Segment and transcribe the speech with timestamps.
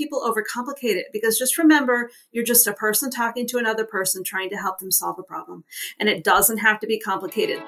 [0.00, 4.48] people overcomplicate it because just remember, you're just a person talking to another person trying
[4.48, 5.62] to help them solve a problem.
[5.98, 7.60] And it doesn't have to be complicated.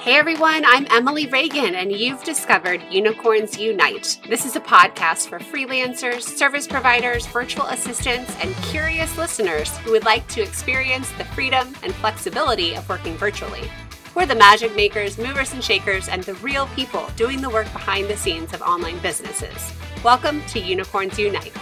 [0.00, 4.18] Hey everyone, I'm Emily Reagan, and you've discovered Unicorns Unite.
[4.28, 10.04] This is a podcast for freelancers, service providers, virtual assistants, and curious listeners who would
[10.04, 13.70] like to experience the freedom and flexibility of working virtually.
[14.14, 18.08] We're the magic makers, movers and shakers, and the real people doing the work behind
[18.08, 19.72] the scenes of online businesses.
[20.04, 21.54] Welcome to Unicorns Unite.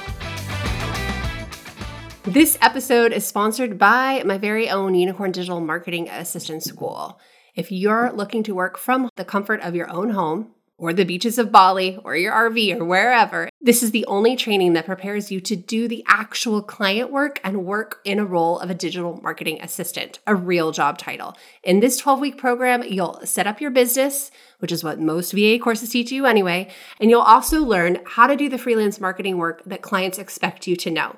[2.25, 7.21] This episode is sponsored by my very own Unicorn Digital Marketing Assistant School.
[7.55, 11.39] If you're looking to work from the comfort of your own home, or the beaches
[11.39, 15.39] of Bali, or your RV, or wherever, this is the only training that prepares you
[15.43, 19.61] to do the actual client work and work in a role of a digital marketing
[19.61, 21.37] assistant, a real job title.
[21.63, 24.31] In this 12 week program, you'll set up your business,
[24.61, 28.35] which is what most VA courses teach you anyway, and you'll also learn how to
[28.35, 31.15] do the freelance marketing work that clients expect you to know.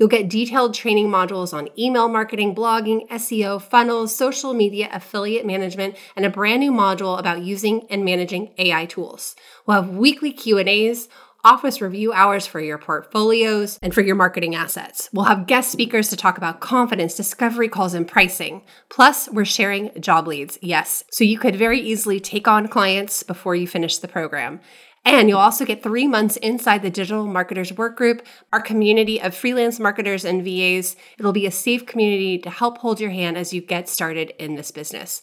[0.00, 5.94] You'll get detailed training modules on email marketing, blogging, SEO, funnels, social media, affiliate management,
[6.16, 9.36] and a brand new module about using and managing AI tools.
[9.66, 11.10] We'll have weekly Q&As,
[11.44, 15.10] office review hours for your portfolios and for your marketing assets.
[15.12, 18.62] We'll have guest speakers to talk about confidence, discovery calls, and pricing.
[18.88, 20.58] Plus, we're sharing job leads.
[20.62, 24.60] Yes, so you could very easily take on clients before you finish the program.
[25.04, 28.20] And you'll also get three months inside the Digital Marketers Workgroup,
[28.52, 30.94] our community of freelance marketers and VAs.
[31.18, 34.56] It'll be a safe community to help hold your hand as you get started in
[34.56, 35.22] this business.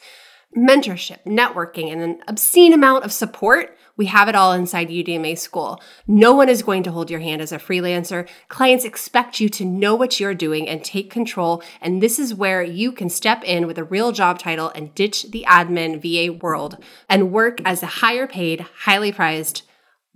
[0.55, 3.77] Mentorship, networking, and an obscene amount of support.
[3.97, 5.81] We have it all inside UDMA School.
[6.07, 8.27] No one is going to hold your hand as a freelancer.
[8.47, 11.61] Clients expect you to know what you're doing and take control.
[11.81, 15.31] And this is where you can step in with a real job title and ditch
[15.31, 19.63] the admin VA world and work as a higher paid, highly prized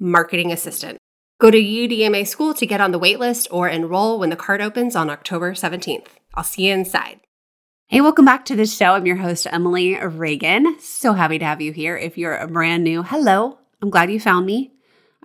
[0.02, 0.98] marketing assistant.
[1.40, 4.96] Go to UDMA School to get on the waitlist or enroll when the card opens
[4.96, 6.08] on October 17th.
[6.34, 7.20] I'll see you inside.
[7.88, 8.94] Hey, welcome back to the show.
[8.94, 10.80] I'm your host, Emily Reagan.
[10.80, 11.96] So happy to have you here.
[11.96, 13.60] If you're a brand new, hello.
[13.82, 14.72] I'm glad you found me.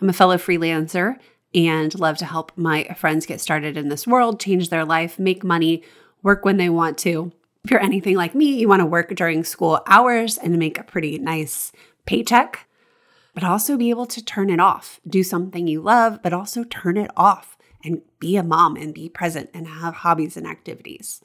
[0.00, 1.16] I'm a fellow freelancer
[1.54, 5.42] and love to help my friends get started in this world, change their life, make
[5.42, 5.84] money,
[6.22, 7.32] work when they want to.
[7.64, 10.84] If you're anything like me, you want to work during school hours and make a
[10.84, 11.72] pretty nice
[12.04, 12.65] paycheck
[13.36, 14.98] but also be able to turn it off.
[15.06, 19.10] Do something you love, but also turn it off and be a mom and be
[19.10, 21.20] present and have hobbies and activities.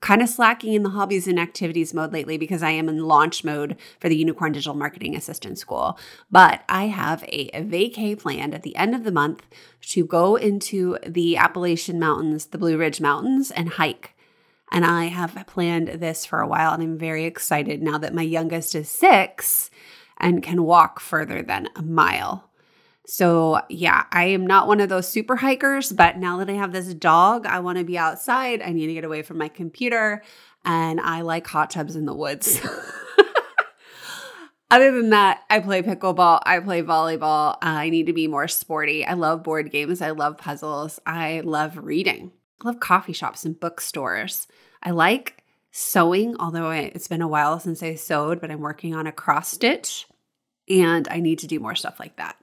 [0.00, 3.44] Kind of slacking in the hobbies and activities mode lately because I am in launch
[3.44, 5.96] mode for the Unicorn Digital Marketing Assistant School.
[6.32, 9.46] But I have a, vacay planned at the end of the month
[9.82, 14.16] to go into the Appalachian Mountains, the Blue Ridge Mountains, and hike.
[14.72, 18.22] And I have planned this for a while, and I'm very excited now that my
[18.22, 19.70] youngest is six
[20.22, 22.48] and can walk further than a mile.
[23.04, 26.72] So, yeah, I am not one of those super hikers, but now that I have
[26.72, 28.62] this dog, I want to be outside.
[28.62, 30.22] I need to get away from my computer,
[30.64, 32.60] and I like hot tubs in the woods.
[34.70, 37.54] Other than that, I play pickleball, I play volleyball.
[37.54, 39.04] Uh, I need to be more sporty.
[39.04, 42.32] I love board games, I love puzzles, I love reading.
[42.62, 44.46] I love coffee shops and bookstores.
[44.82, 49.08] I like sewing, although it's been a while since I sewed, but I'm working on
[49.08, 50.06] a cross stitch
[50.68, 52.36] and I need to do more stuff like that.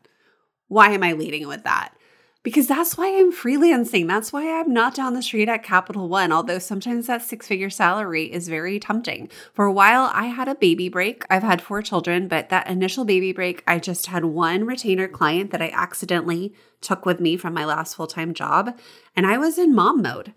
[0.67, 1.93] Why am I leading with that?
[2.41, 4.07] Because that's why I'm freelancing.
[4.07, 7.69] That's why I'm not down the street at Capital One, although sometimes that six figure
[7.69, 9.29] salary is very tempting.
[9.53, 11.25] For a while, I had a baby break.
[11.29, 15.51] I've had four children, but that initial baby break, I just had one retainer client
[15.51, 18.79] that I accidentally took with me from my last full time job,
[19.17, 20.33] and I was in mom mode.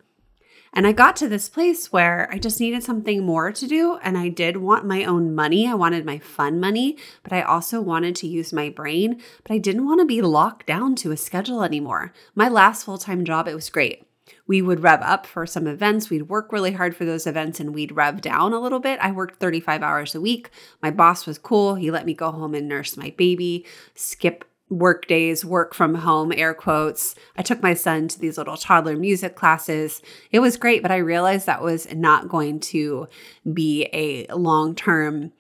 [0.74, 3.98] And I got to this place where I just needed something more to do.
[4.02, 5.68] And I did want my own money.
[5.68, 9.20] I wanted my fun money, but I also wanted to use my brain.
[9.42, 12.14] But I didn't want to be locked down to a schedule anymore.
[12.34, 14.06] My last full time job, it was great.
[14.46, 16.08] We would rev up for some events.
[16.08, 18.98] We'd work really hard for those events and we'd rev down a little bit.
[19.00, 20.50] I worked 35 hours a week.
[20.82, 21.74] My boss was cool.
[21.74, 26.32] He let me go home and nurse my baby, skip work days, work from home,
[26.32, 27.14] air quotes.
[27.36, 30.00] I took my son to these little toddler music classes.
[30.30, 33.08] It was great, but I realized that was not going to
[33.52, 35.32] be a long term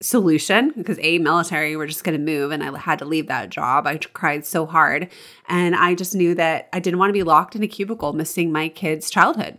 [0.00, 3.50] solution because a military we're just going to move and i had to leave that
[3.50, 3.84] job.
[3.84, 5.08] I cried so hard
[5.48, 8.52] and i just knew that i didn't want to be locked in a cubicle missing
[8.52, 9.58] my kids childhood.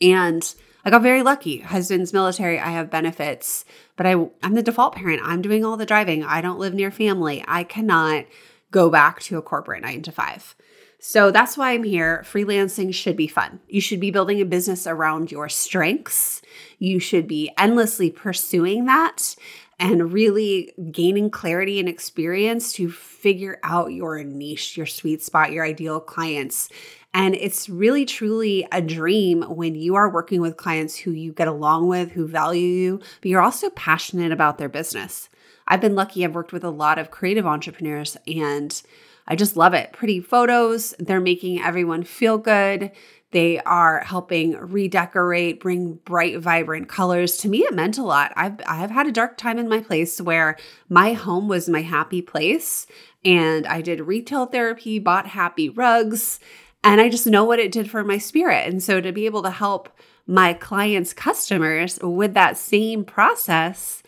[0.00, 1.58] And i got very lucky.
[1.58, 3.66] Husband's military i have benefits
[3.96, 4.12] but I,
[4.42, 5.20] i'm the default parent.
[5.22, 6.24] I'm doing all the driving.
[6.24, 7.44] I don't live near family.
[7.46, 8.24] I cannot
[8.70, 10.54] go back to a corporate nine to five.
[10.98, 12.24] So that's why I'm here.
[12.26, 13.60] Freelancing should be fun.
[13.68, 16.42] You should be building a business around your strengths.
[16.78, 19.36] You should be endlessly pursuing that.
[19.78, 25.64] and really gaining clarity and experience to figure out your niche, your sweet spot, your
[25.64, 26.70] ideal clients.
[27.12, 31.48] And it's really truly a dream when you are working with clients who you get
[31.48, 35.28] along with, who value you, but you're also passionate about their business.
[35.68, 38.80] I've been lucky, I've worked with a lot of creative entrepreneurs and
[39.28, 39.92] I just love it.
[39.92, 42.92] Pretty photos, they're making everyone feel good.
[43.32, 47.36] They are helping redecorate, bring bright, vibrant colors.
[47.38, 48.32] To me, it meant a lot.
[48.36, 50.56] I've I've had a dark time in my place where
[50.88, 52.86] my home was my happy place,
[53.24, 56.38] and I did retail therapy, bought happy rugs,
[56.84, 58.68] and I just know what it did for my spirit.
[58.68, 59.90] And so to be able to help
[60.26, 64.02] my clients' customers with that same process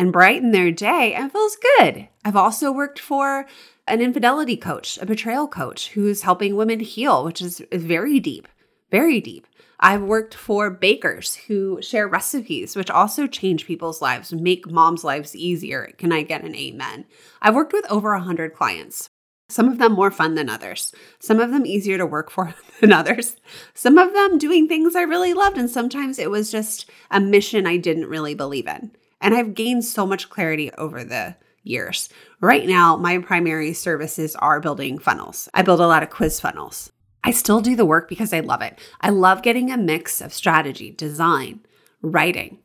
[0.00, 2.08] and brighten their day, it feels good.
[2.24, 3.46] I've also worked for
[3.86, 8.48] an infidelity coach, a betrayal coach who's helping women heal, which is, is very deep,
[8.90, 9.46] very deep.
[9.78, 15.36] I've worked for bakers who share recipes, which also change people's lives, make moms' lives
[15.36, 15.92] easier.
[15.98, 17.04] Can I get an amen?
[17.42, 19.10] I've worked with over 100 clients.
[19.50, 20.94] Some of them more fun than others.
[21.18, 23.36] Some of them easier to work for than others.
[23.74, 27.66] Some of them doing things I really loved, and sometimes it was just a mission
[27.66, 28.92] I didn't really believe in.
[29.20, 32.08] And I've gained so much clarity over the years.
[32.40, 35.48] Right now, my primary services are building funnels.
[35.52, 36.90] I build a lot of quiz funnels.
[37.22, 38.78] I still do the work because I love it.
[39.00, 41.60] I love getting a mix of strategy, design,
[42.00, 42.58] writing,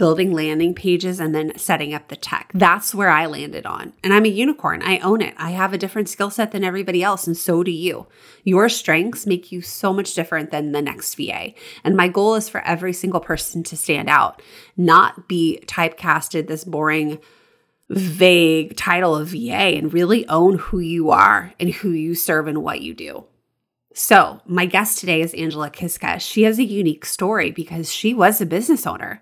[0.00, 2.50] building landing pages, and then setting up the tech.
[2.54, 3.92] That's where I landed on.
[4.02, 4.80] And I'm a unicorn.
[4.82, 5.34] I own it.
[5.36, 8.06] I have a different skill set than everybody else, and so do you.
[8.42, 11.52] Your strengths make you so much different than the next VA.
[11.84, 14.40] And my goal is for every single person to stand out,
[14.74, 17.18] not be typecasted this boring
[17.90, 22.62] vague title of VA and really own who you are and who you serve and
[22.62, 23.26] what you do.
[23.92, 26.22] So, my guest today is Angela Kiszka.
[26.22, 29.20] She has a unique story because she was a business owner.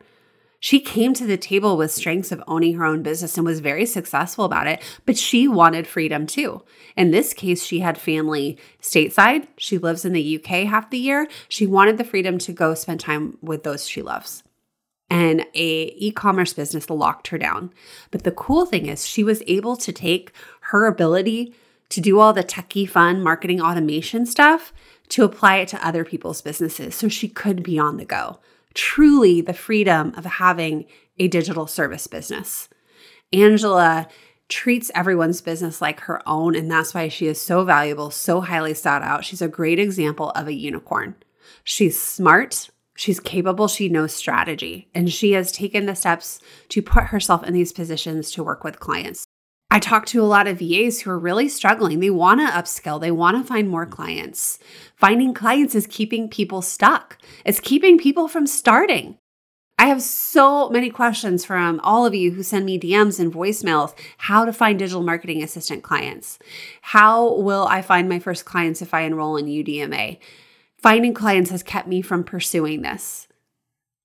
[0.60, 3.87] She came to the table with strengths of owning her own business and was very
[3.87, 6.62] successful about it, but she wanted freedom too.
[6.96, 9.46] In this case, she had family stateside.
[9.56, 11.28] She lives in the UK half the year.
[11.49, 14.43] She wanted the freedom to go spend time with those she loves
[15.10, 17.72] and a e-commerce business locked her down.
[18.10, 21.55] But the cool thing is she was able to take her ability
[21.90, 24.72] to do all the techie fun marketing automation stuff
[25.08, 28.38] to apply it to other people's businesses so she could be on the go.
[28.78, 30.86] Truly the freedom of having
[31.19, 32.69] a digital service business.
[33.32, 34.06] Angela
[34.48, 38.75] treats everyone's business like her own, and that's why she is so valuable, so highly
[38.75, 39.25] sought out.
[39.25, 41.16] She's a great example of a unicorn.
[41.64, 46.40] She's smart, She's capable, she knows strategy, and she has taken the steps
[46.70, 49.27] to put herself in these positions to work with clients.
[49.70, 52.00] I talk to a lot of VAs who are really struggling.
[52.00, 53.94] They want to upskill, they want to find more mm-hmm.
[53.94, 54.59] clients.
[54.97, 59.19] Finding clients is keeping people stuck, it's keeping people from starting.
[59.81, 63.94] I have so many questions from all of you who send me DMs and voicemails
[64.17, 66.41] how to find digital marketing assistant clients.
[66.82, 70.19] How will I find my first clients if I enroll in UDMA?
[70.82, 73.27] Finding clients has kept me from pursuing this.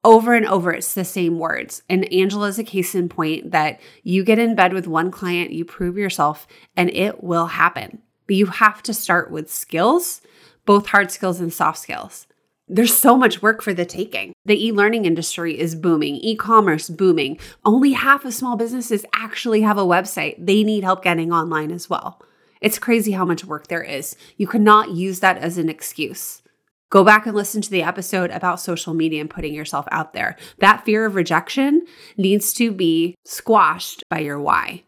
[0.04, 1.82] Over and over, it's the same words.
[1.90, 5.52] And Angela is a case in point that you get in bed with one client,
[5.52, 6.46] you prove yourself,
[6.76, 8.02] and it will happen.
[8.28, 10.22] But you have to start with skills,
[10.66, 12.28] both hard skills and soft skills.
[12.68, 14.34] There's so much work for the taking.
[14.46, 17.38] The e learning industry is booming, e commerce booming.
[17.64, 20.36] Only half of small businesses actually have a website.
[20.38, 22.22] They need help getting online as well.
[22.62, 24.16] It's crazy how much work there is.
[24.38, 26.42] You cannot use that as an excuse.
[26.94, 30.36] Go back and listen to the episode about social media and putting yourself out there.
[30.60, 34.84] That fear of rejection needs to be squashed by your why.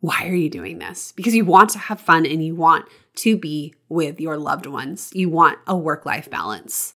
[0.00, 1.12] Why are you doing this?
[1.12, 2.86] Because you want to have fun and you want
[3.18, 5.12] to be with your loved ones.
[5.14, 6.94] You want a work life balance.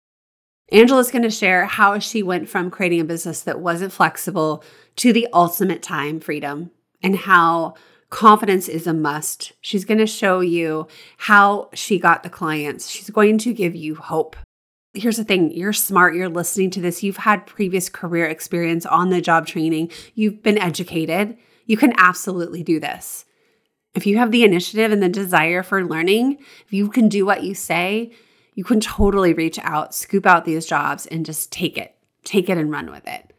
[0.71, 4.63] Angela's going to share how she went from creating a business that wasn't flexible
[4.95, 6.71] to the ultimate time freedom
[7.03, 7.73] and how
[8.09, 9.51] confidence is a must.
[9.59, 12.89] She's going to show you how she got the clients.
[12.89, 14.37] She's going to give you hope
[14.95, 19.09] here's the thing you're smart, you're listening to this, you've had previous career experience on
[19.09, 21.37] the job training, you've been educated.
[21.65, 23.25] You can absolutely do this.
[23.95, 27.43] If you have the initiative and the desire for learning, if you can do what
[27.43, 28.11] you say,
[28.53, 32.57] you can totally reach out, scoop out these jobs, and just take it, take it
[32.57, 33.33] and run with it.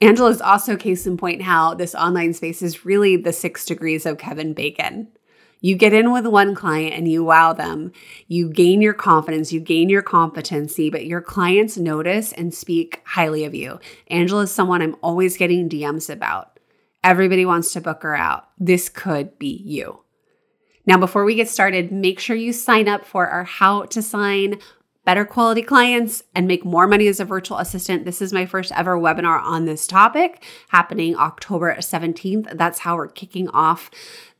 [0.00, 4.04] Angela is also case in point how this online space is really the six degrees
[4.04, 5.08] of Kevin Bacon.
[5.66, 7.90] You get in with one client and you wow them.
[8.28, 13.44] You gain your confidence, you gain your competency, but your clients notice and speak highly
[13.44, 13.80] of you.
[14.06, 16.60] Angela is someone I'm always getting DMs about.
[17.02, 18.48] Everybody wants to book her out.
[18.60, 20.04] This could be you.
[20.86, 24.60] Now, before we get started, make sure you sign up for our How to Sign
[25.06, 28.72] better quality clients, and make more money as a virtual assistant, this is my first
[28.72, 32.58] ever webinar on this topic happening October 17th.
[32.58, 33.88] That's how we're kicking off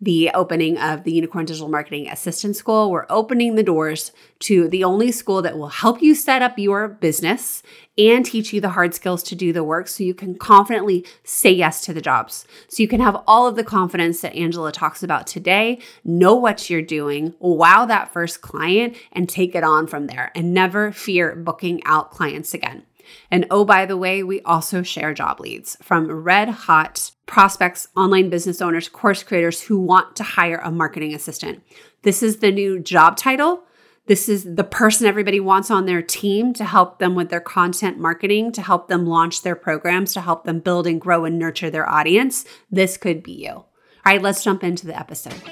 [0.00, 2.90] the opening of the Unicorn Digital Marketing Assistant School.
[2.90, 6.86] We're opening the doors to the only school that will help you set up your
[6.86, 7.62] business
[7.96, 11.50] and teach you the hard skills to do the work so you can confidently say
[11.50, 12.46] yes to the jobs.
[12.68, 16.68] So you can have all of the confidence that Angela talks about today, know what
[16.68, 21.34] you're doing, wow that first client, and take it on from there and never fear
[21.34, 22.82] booking out clients again.
[23.30, 28.30] And oh, by the way, we also share job leads from red hot prospects, online
[28.30, 31.62] business owners, course creators who want to hire a marketing assistant.
[32.02, 33.62] This is the new job title
[34.06, 37.98] this is the person everybody wants on their team to help them with their content
[37.98, 41.70] marketing, to help them launch their programs, to help them build and grow and nurture
[41.70, 42.44] their audience.
[42.70, 43.50] This could be you.
[43.50, 43.66] All
[44.04, 45.42] right, let's jump into the episode.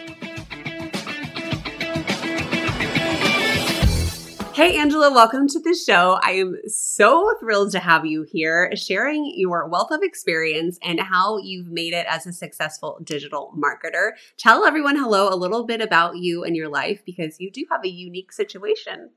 [4.55, 6.21] Hey, Angela, welcome to the show.
[6.23, 11.39] I am so thrilled to have you here sharing your wealth of experience and how
[11.39, 14.13] you've made it as a successful digital marketer.
[14.37, 17.85] Tell everyone hello a little bit about you and your life because you do have
[17.85, 19.11] a unique situation.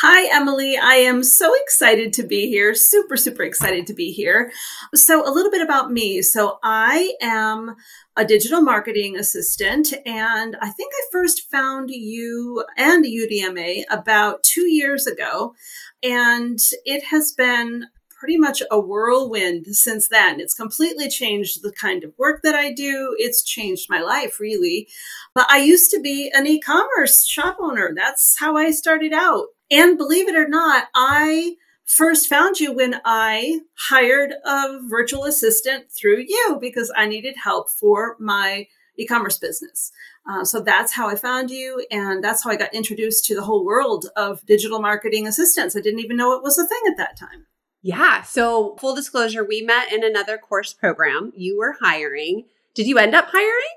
[0.00, 0.76] Hi, Emily.
[0.76, 2.74] I am so excited to be here.
[2.74, 4.52] Super, super excited to be here.
[4.94, 6.20] So, a little bit about me.
[6.20, 7.76] So, I am
[8.14, 14.70] a digital marketing assistant, and I think I first found you and UDMA about two
[14.70, 15.54] years ago.
[16.02, 17.86] And it has been
[18.20, 20.40] pretty much a whirlwind since then.
[20.40, 23.16] It's completely changed the kind of work that I do.
[23.18, 24.88] It's changed my life, really.
[25.34, 27.92] But I used to be an e commerce shop owner.
[27.96, 29.46] That's how I started out.
[29.70, 35.90] And believe it or not, I first found you when I hired a virtual assistant
[35.90, 38.66] through you because I needed help for my
[38.98, 39.92] e-commerce business.
[40.28, 43.44] Uh, so that's how I found you, and that's how I got introduced to the
[43.44, 45.76] whole world of digital marketing assistants.
[45.76, 47.46] I didn't even know it was a thing at that time.
[47.82, 48.22] Yeah.
[48.22, 51.32] So full disclosure, we met in another course program.
[51.36, 52.46] You were hiring.
[52.74, 53.76] Did you end up hiring?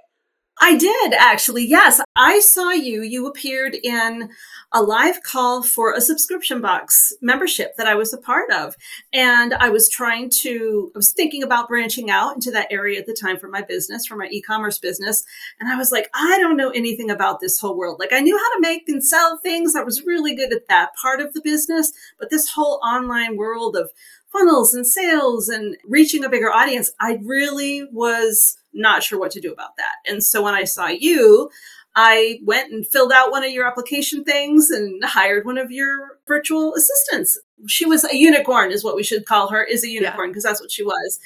[0.61, 1.65] I did actually.
[1.65, 2.01] Yes.
[2.15, 3.01] I saw you.
[3.01, 4.29] You appeared in
[4.73, 8.75] a live call for a subscription box membership that I was a part of.
[9.13, 13.05] And I was trying to, I was thinking about branching out into that area at
[13.05, 15.23] the time for my business, for my e-commerce business.
[15.59, 17.97] And I was like, I don't know anything about this whole world.
[17.99, 19.75] Like I knew how to make and sell things.
[19.75, 23.75] I was really good at that part of the business, but this whole online world
[23.75, 23.91] of
[24.31, 29.41] funnels and sales and reaching a bigger audience, I really was not sure what to
[29.41, 30.11] do about that.
[30.11, 31.49] And so when I saw you,
[31.95, 36.19] I went and filled out one of your application things and hired one of your
[36.27, 37.39] virtual assistants.
[37.67, 40.51] She was a unicorn, is what we should call her, is a unicorn, because yeah.
[40.51, 41.19] that's what she was.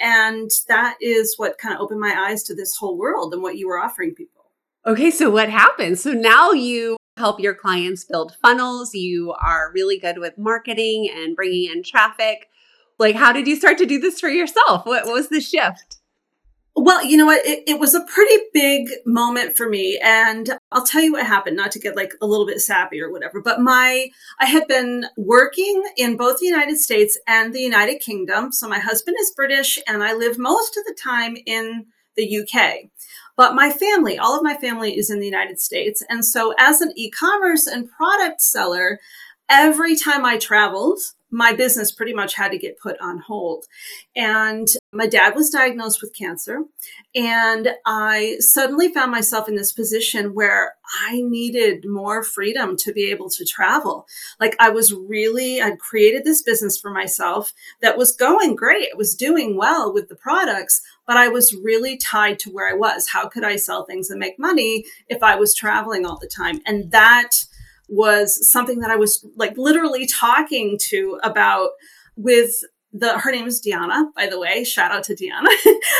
[0.00, 3.56] And that is what kind of opened my eyes to this whole world and what
[3.56, 4.44] you were offering people.
[4.86, 5.98] Okay, so what happened?
[5.98, 8.94] So now you help your clients build funnels.
[8.94, 12.46] You are really good with marketing and bringing in traffic.
[12.98, 14.86] Like, how did you start to do this for yourself?
[14.86, 15.97] What, what was the shift?
[16.80, 17.44] Well, you know what?
[17.44, 19.98] It, it, was a pretty big moment for me.
[20.00, 23.10] And I'll tell you what happened, not to get like a little bit sappy or
[23.10, 27.98] whatever, but my, I had been working in both the United States and the United
[27.98, 28.52] Kingdom.
[28.52, 32.90] So my husband is British and I live most of the time in the UK.
[33.36, 36.04] But my family, all of my family is in the United States.
[36.08, 39.00] And so as an e-commerce and product seller,
[39.48, 43.66] every time I traveled, my business pretty much had to get put on hold.
[44.16, 46.60] And my dad was diagnosed with cancer.
[47.14, 50.74] And I suddenly found myself in this position where
[51.06, 54.06] I needed more freedom to be able to travel.
[54.40, 58.84] Like I was really, I'd created this business for myself that was going great.
[58.84, 62.74] It was doing well with the products, but I was really tied to where I
[62.74, 63.08] was.
[63.08, 66.60] How could I sell things and make money if I was traveling all the time?
[66.64, 67.32] And that
[67.88, 71.70] was something that I was like literally talking to about
[72.16, 72.52] with
[72.92, 74.64] the her name is Deanna, by the way.
[74.64, 75.48] Shout out to Deanna.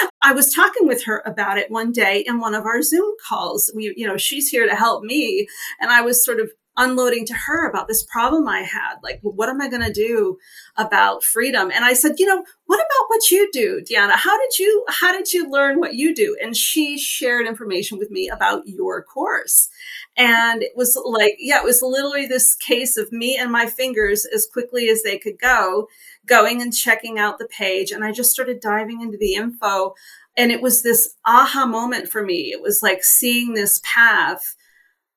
[0.23, 3.71] I was talking with her about it one day in one of our Zoom calls.
[3.75, 5.47] We, you know, she's here to help me.
[5.81, 8.95] And I was sort of unloading to her about this problem I had.
[9.03, 10.39] Like, what am I going to do
[10.77, 11.71] about freedom?
[11.75, 14.13] And I said, you know, what about what you do, Deanna?
[14.13, 16.37] How did you, how did you learn what you do?
[16.41, 19.69] And she shared information with me about your course.
[20.17, 24.25] And it was like, yeah, it was literally this case of me and my fingers
[24.25, 25.89] as quickly as they could go,
[26.27, 27.91] going and checking out the page.
[27.91, 29.95] And I just started diving into the info.
[30.37, 32.53] And it was this aha moment for me.
[32.53, 34.55] It was like seeing this path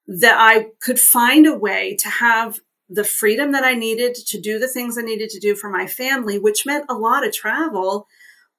[0.08, 4.60] that I could find a way to have the freedom that I needed to do
[4.60, 8.08] the things I needed to do for my family, which meant a lot of travel,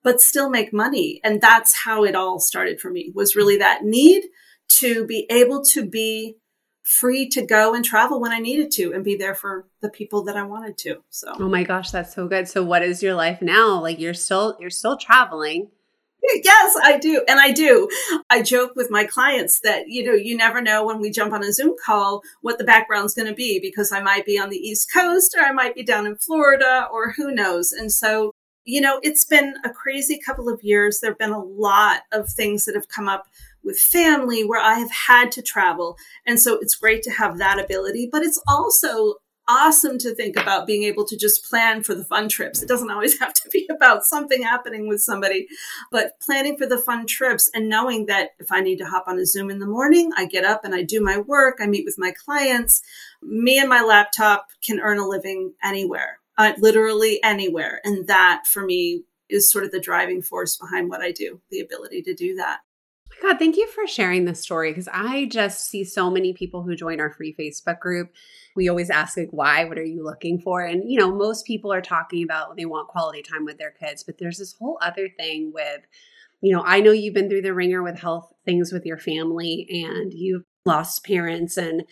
[0.02, 1.20] but still make money.
[1.22, 4.24] And that's how it all started for me was really that need
[4.80, 6.36] to be able to be
[6.82, 10.24] free to go and travel when I needed to and be there for the people
[10.24, 10.96] that I wanted to.
[11.10, 12.48] So Oh my gosh, that's so good.
[12.48, 13.80] So what is your life now?
[13.80, 15.68] Like you're still you're still traveling.
[16.44, 17.22] Yes, I do.
[17.28, 17.88] And I do.
[18.30, 21.44] I joke with my clients that, you know, you never know when we jump on
[21.44, 24.56] a Zoom call what the background's going to be because I might be on the
[24.56, 27.72] East Coast or I might be down in Florida or who knows.
[27.72, 28.32] And so,
[28.64, 31.00] you know, it's been a crazy couple of years.
[31.00, 33.24] There have been a lot of things that have come up
[33.64, 35.96] with family where I have had to travel.
[36.26, 39.14] And so it's great to have that ability, but it's also
[39.48, 42.62] awesome to think about being able to just plan for the fun trips.
[42.62, 45.46] It doesn't always have to be about something happening with somebody,
[45.90, 49.18] but planning for the fun trips and knowing that if I need to hop on
[49.18, 51.84] a Zoom in the morning, I get up and I do my work, I meet
[51.84, 52.82] with my clients.
[53.22, 57.80] Me and my laptop can earn a living anywhere, uh, literally anywhere.
[57.84, 61.60] And that for me is sort of the driving force behind what I do, the
[61.60, 62.60] ability to do that.
[63.20, 66.74] God, thank you for sharing this story because I just see so many people who
[66.74, 68.10] join our free Facebook group.
[68.54, 69.64] We always ask, like, why?
[69.64, 70.62] What are you looking for?
[70.62, 74.02] And, you know, most people are talking about they want quality time with their kids,
[74.02, 75.80] but there's this whole other thing with,
[76.40, 79.66] you know, I know you've been through the ringer with health things with your family
[79.70, 81.84] and you've lost parents and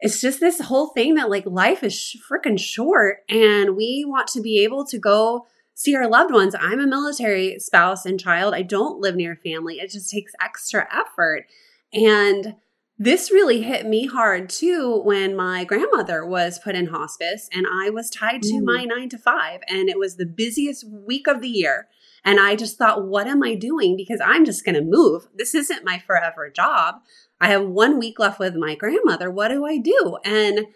[0.00, 4.42] it's just this whole thing that like life is freaking short and we want to
[4.42, 6.54] be able to go see our loved ones.
[6.58, 8.54] I'm a military spouse and child.
[8.54, 9.78] I don't live near family.
[9.78, 11.46] It just takes extra effort.
[11.92, 12.56] And
[12.98, 17.90] this really hit me hard too when my grandmother was put in hospice and I
[17.90, 18.64] was tied to mm.
[18.64, 19.60] my nine to five.
[19.68, 21.88] And it was the busiest week of the year.
[22.24, 23.96] And I just thought, what am I doing?
[23.96, 25.26] Because I'm just going to move.
[25.34, 26.96] This isn't my forever job.
[27.40, 29.30] I have one week left with my grandmother.
[29.30, 30.18] What do I do?
[30.24, 30.66] And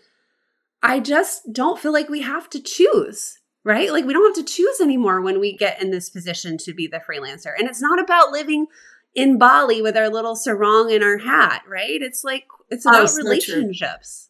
[0.82, 3.92] I just don't feel like we have to choose right?
[3.92, 6.86] Like we don't have to choose anymore when we get in this position to be
[6.86, 7.52] the freelancer.
[7.58, 8.66] And it's not about living
[9.14, 12.00] in Bali with our little sarong and our hat, right?
[12.00, 14.28] It's like it's oh, about oh, relationships.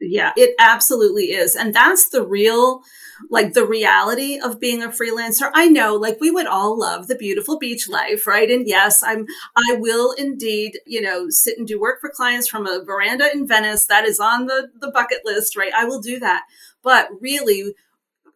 [0.00, 1.54] Yeah, it absolutely is.
[1.54, 2.82] And that's the real
[3.28, 5.50] like the reality of being a freelancer.
[5.52, 8.50] I know like we would all love the beautiful beach life, right?
[8.50, 9.26] And yes, I'm
[9.56, 13.46] I will indeed, you know, sit and do work for clients from a veranda in
[13.46, 13.86] Venice.
[13.86, 15.72] That is on the the bucket list, right?
[15.74, 16.44] I will do that.
[16.82, 17.74] But really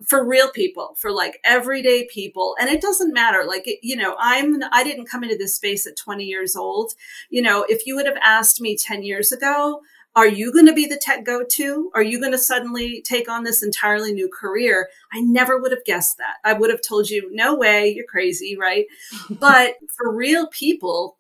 [0.07, 2.57] for real people, for like everyday people.
[2.61, 3.45] And it doesn't matter.
[3.47, 6.93] Like, you know, I'm, I didn't come into this space at 20 years old.
[7.31, 9.83] You know, if you would have asked me 10 years ago,
[10.17, 11.91] are you going to be the tech go to?
[11.95, 14.89] Are you going to suddenly take on this entirely new career?
[15.13, 16.37] I never would have guessed that.
[16.45, 18.87] I would have told you, no way, you're crazy, right?
[19.31, 21.19] but for real people,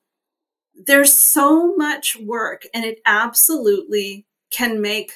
[0.74, 5.12] there's so much work and it absolutely can make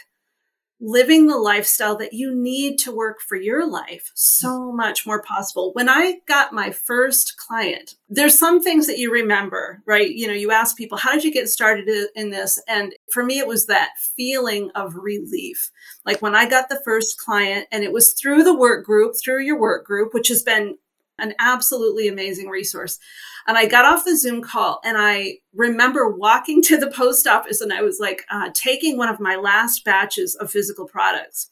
[0.81, 4.77] living the lifestyle that you need to work for your life so mm.
[4.77, 5.73] much more possible.
[5.73, 10.09] When I got my first client, there's some things that you remember, right?
[10.09, 12.63] You know, you ask people, how did you get started in this?
[12.69, 15.71] And for me, it was that feeling of relief.
[16.07, 19.43] Like when I got the first client and it was through the work group, through
[19.43, 20.77] your work group, which has been
[21.19, 22.99] an absolutely amazing resource.
[23.47, 27.61] And I got off the Zoom call and I remember walking to the post office
[27.61, 31.51] and I was like uh, taking one of my last batches of physical products.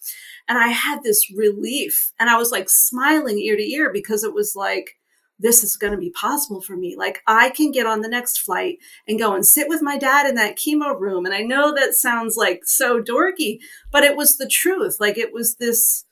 [0.49, 4.35] And I had this relief and I was like smiling ear to ear because it
[4.35, 4.97] was like,
[5.39, 6.97] this is going to be possible for me.
[6.97, 10.27] Like I can get on the next flight and go and sit with my dad
[10.27, 11.27] in that chemo room.
[11.27, 13.59] And I know that sounds like so dorky,
[13.93, 14.97] but it was the truth.
[14.99, 16.06] Like it was this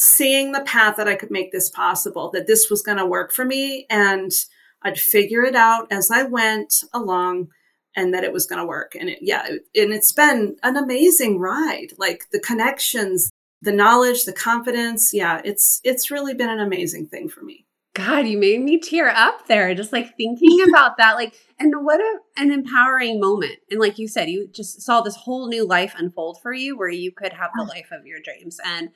[0.00, 3.30] seeing the path that I could make this possible, that this was going to work
[3.32, 3.86] for me.
[3.90, 4.32] And
[4.80, 7.48] I'd figure it out as I went along
[7.94, 8.94] and that it was going to work.
[8.98, 11.88] And it, yeah, and it's been an amazing ride.
[11.98, 13.28] Like the connections,
[13.60, 15.12] the knowledge, the confidence.
[15.12, 17.66] Yeah, it's, it's really been an amazing thing for me.
[17.92, 21.16] God, you made me tear up there just like thinking about that.
[21.16, 23.56] Like, and what a, an empowering moment.
[23.70, 26.88] And like you said, you just saw this whole new life unfold for you where
[26.88, 27.68] you could have the ah.
[27.68, 28.58] life of your dreams.
[28.64, 28.88] And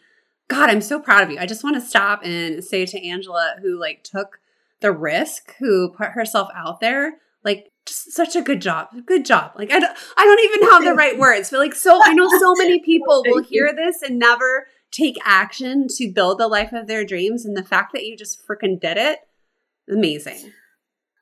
[0.48, 1.38] God, I'm so proud of you.
[1.38, 4.40] I just want to stop and say to Angela, who like took
[4.80, 8.88] the risk, who put herself out there, like just such a good job.
[9.06, 9.52] Good job.
[9.56, 12.28] Like I don't, I don't even have the right words, but like so I know
[12.28, 16.86] so many people will hear this and never take action to build the life of
[16.86, 17.44] their dreams.
[17.44, 19.18] And the fact that you just freaking did it,
[19.90, 20.52] amazing.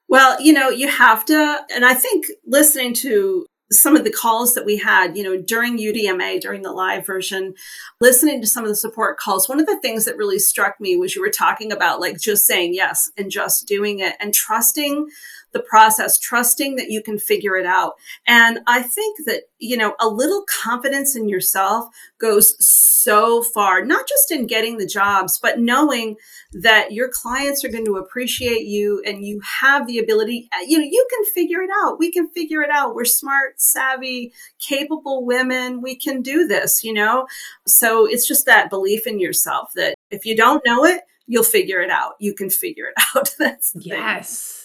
[0.08, 4.54] Well, you know, you have to, and I think listening to some of the calls
[4.54, 7.54] that we had, you know, during UDMA, during the live version,
[8.00, 10.96] listening to some of the support calls, one of the things that really struck me
[10.96, 15.08] was you were talking about like just saying yes and just doing it and trusting
[15.52, 17.94] the process, trusting that you can figure it out.
[18.26, 21.86] And I think that, you know, a little confidence in yourself
[22.18, 26.16] goes so far, not just in getting the jobs, but knowing
[26.52, 30.78] that your clients are going to appreciate you and you have the ability, eh, you
[30.78, 31.98] know, you can figure it out.
[31.98, 32.94] We can figure it out.
[32.94, 35.82] We're smart, savvy, capable women.
[35.82, 37.26] We can do this, you know?
[37.66, 41.80] So it's just that belief in yourself that if you don't know it, you'll figure
[41.80, 42.12] it out.
[42.18, 43.34] You can figure it out.
[43.38, 44.42] That's yes.
[44.52, 44.61] Thing.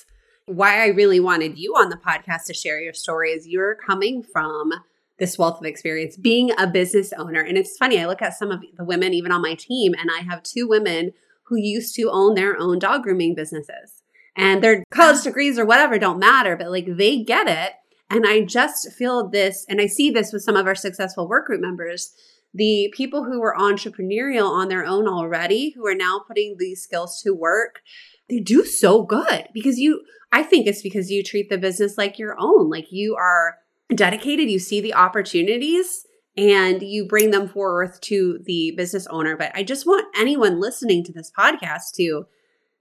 [0.47, 4.23] Why I really wanted you on the podcast to share your story is you're coming
[4.23, 4.71] from
[5.19, 7.41] this wealth of experience being a business owner.
[7.41, 10.09] And it's funny, I look at some of the women even on my team, and
[10.09, 11.11] I have two women
[11.47, 14.03] who used to own their own dog grooming businesses.
[14.37, 17.73] And their college degrees or whatever don't matter, but like they get it.
[18.09, 21.47] And I just feel this, and I see this with some of our successful work
[21.47, 22.13] group members
[22.53, 27.21] the people who were entrepreneurial on their own already, who are now putting these skills
[27.21, 27.81] to work,
[28.29, 32.19] they do so good because you, I think it's because you treat the business like
[32.19, 32.69] your own.
[32.69, 33.57] Like you are
[33.93, 39.35] dedicated, you see the opportunities and you bring them forth to the business owner.
[39.35, 42.27] But I just want anyone listening to this podcast to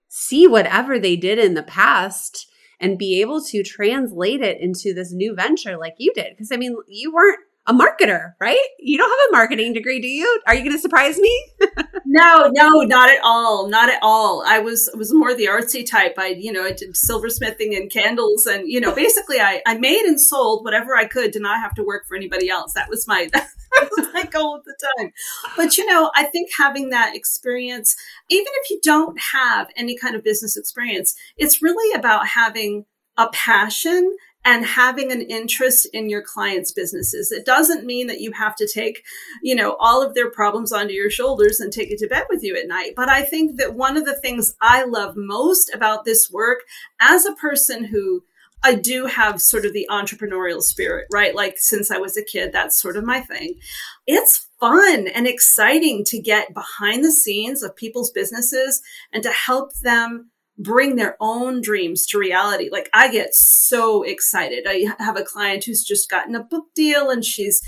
[0.08, 5.12] see whatever they did in the past and be able to translate it into this
[5.12, 6.28] new venture like you did.
[6.30, 8.66] Because I mean, you weren't a marketer, right?
[8.78, 10.40] You don't have a marketing degree, do you?
[10.46, 11.50] Are you going to surprise me?
[12.06, 13.68] no, no, not at all.
[13.68, 14.44] Not at all.
[14.46, 16.14] I was was more the artsy type.
[16.16, 20.04] I, you know, I did silversmithing and candles and, you know, basically I, I made
[20.04, 22.72] and sold whatever I could to not have to work for anybody else.
[22.74, 25.12] That was my that was my goal at the time.
[25.56, 27.96] But you know, I think having that experience,
[28.30, 32.86] even if you don't have any kind of business experience, it's really about having
[33.18, 37.32] a passion and having an interest in your clients' businesses.
[37.32, 39.02] It doesn't mean that you have to take,
[39.42, 42.44] you know, all of their problems onto your shoulders and take it to bed with
[42.44, 42.92] you at night.
[42.94, 46.60] But I think that one of the things I love most about this work
[47.00, 48.22] as a person who
[48.62, 51.34] I do have sort of the entrepreneurial spirit, right?
[51.34, 53.56] Like since I was a kid, that's sort of my thing.
[54.06, 58.80] It's fun and exciting to get behind the scenes of people's businesses
[59.12, 62.68] and to help them bring their own dreams to reality.
[62.70, 64.64] Like I get so excited.
[64.66, 67.60] I have a client who's just gotten a book deal and she's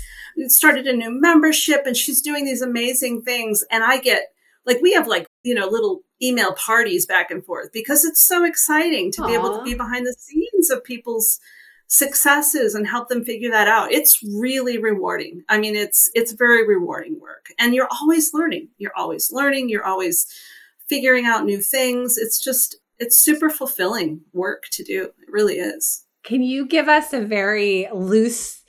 [0.47, 3.63] started a new membership and she's doing these amazing things.
[3.69, 4.23] And I get
[4.65, 8.43] like, we have like, you know, little email parties back and forth because it's so
[8.43, 9.27] exciting to Aww.
[9.27, 11.39] be able to be behind the scenes of people's
[11.87, 13.91] successes and help them figure that out.
[13.91, 15.43] It's really rewarding.
[15.49, 18.69] I mean, it's, it's very rewarding work and you're always learning.
[18.77, 19.69] You're always learning.
[19.69, 20.27] You're always,
[20.89, 22.17] figuring out new things.
[22.17, 25.03] It's just, it's super fulfilling work to do.
[25.19, 26.05] It really is.
[26.23, 28.59] Can you give us a very loose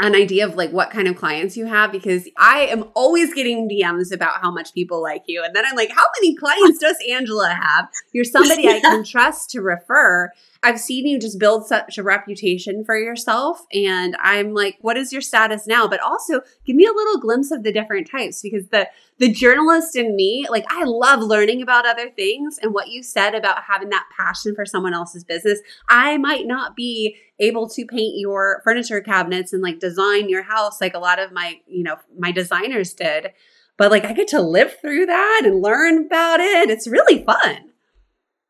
[0.00, 3.68] an idea of like what kind of clients you have because I am always getting
[3.68, 5.44] DMs about how much people like you.
[5.44, 7.88] And then I'm like, how many clients does Angela have?
[8.12, 8.72] You're somebody yeah.
[8.72, 10.32] I can trust to refer.
[10.62, 13.64] I've seen you just build such a reputation for yourself.
[13.72, 15.88] And I'm like, what is your status now?
[15.88, 19.96] But also give me a little glimpse of the different types because the the journalist
[19.96, 22.58] in me, like I love learning about other things.
[22.60, 26.76] And what you said about having that passion for someone else's business, I might not
[26.76, 31.18] be able to paint your furniture cabinets and like design your house like a lot
[31.18, 33.32] of my, you know, my designers did.
[33.78, 36.68] But like I get to live through that and learn about it.
[36.68, 37.70] It's really fun.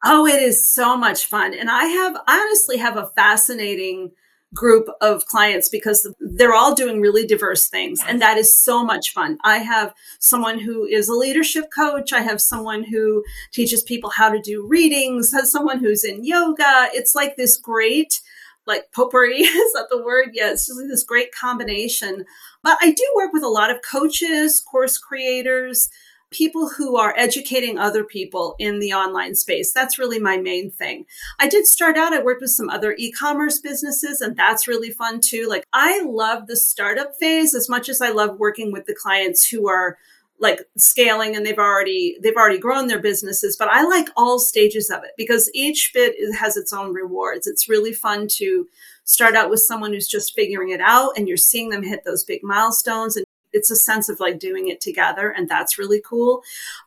[0.02, 1.52] Oh, it is so much fun.
[1.54, 4.12] And I have, I honestly have a fascinating
[4.52, 8.00] group of clients because they're all doing really diverse things.
[8.08, 9.38] And that is so much fun.
[9.44, 12.12] I have someone who is a leadership coach.
[12.12, 16.88] I have someone who teaches people how to do readings, has someone who's in yoga.
[16.92, 18.20] It's like this great,
[18.66, 19.34] like potpourri.
[19.42, 20.30] is that the word?
[20.32, 22.24] Yeah, it's just like this great combination.
[22.62, 25.90] But I do work with a lot of coaches, course creators,
[26.30, 29.72] people who are educating other people in the online space.
[29.72, 31.06] That's really my main thing.
[31.38, 35.20] I did start out, I worked with some other e-commerce businesses and that's really fun
[35.20, 35.48] too.
[35.48, 39.48] Like I love the startup phase as much as I love working with the clients
[39.48, 39.98] who are
[40.40, 44.90] like scaling and they've already they've already grown their businesses but i like all stages
[44.90, 48.66] of it because each bit has its own rewards it's really fun to
[49.04, 52.24] start out with someone who's just figuring it out and you're seeing them hit those
[52.24, 56.42] big milestones and it's a sense of like doing it together and that's really cool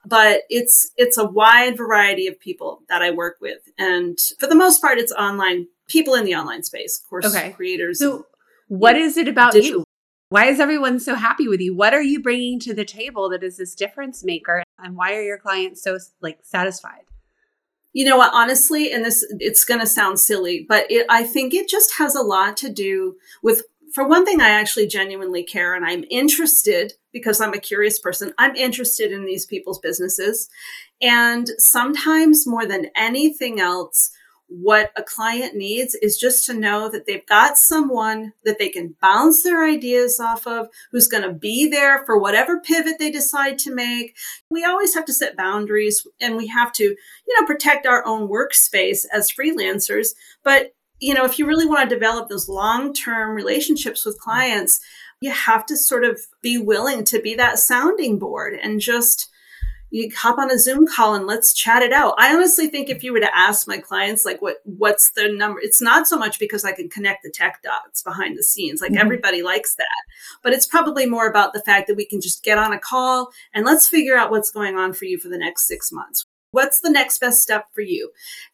[0.05, 4.55] but it's it's a wide variety of people that i work with and for the
[4.55, 7.51] most part it's online people in the online space of course okay.
[7.51, 8.25] creators so
[8.67, 9.79] what is it about digital.
[9.79, 9.85] you
[10.29, 13.43] why is everyone so happy with you what are you bringing to the table that
[13.43, 17.03] is this difference maker and why are your clients so like satisfied
[17.93, 21.53] you know what honestly and this it's going to sound silly but it, i think
[21.53, 25.75] it just has a lot to do with for one thing, I actually genuinely care
[25.75, 28.33] and I'm interested because I'm a curious person.
[28.37, 30.49] I'm interested in these people's businesses.
[31.01, 34.11] And sometimes more than anything else,
[34.47, 38.95] what a client needs is just to know that they've got someone that they can
[39.01, 43.57] bounce their ideas off of, who's going to be there for whatever pivot they decide
[43.59, 44.15] to make.
[44.49, 48.27] We always have to set boundaries and we have to, you know, protect our own
[48.27, 50.09] workspace as freelancers.
[50.43, 54.79] But, you know, if you really want to develop those long term relationships with clients,
[55.21, 59.29] you have to sort of be willing to be that sounding board and just,
[59.89, 62.15] you hop on a Zoom call and let's chat it out.
[62.17, 65.59] I honestly think if you were to ask my clients, like, what, what's the number?
[65.61, 68.81] It's not so much because I can connect the tech dots behind the scenes.
[68.81, 69.01] Like mm-hmm.
[69.01, 69.85] everybody likes that,
[70.41, 73.29] but it's probably more about the fact that we can just get on a call
[73.53, 76.25] and let's figure out what's going on for you for the next six months.
[76.53, 78.11] What's the next best step for you?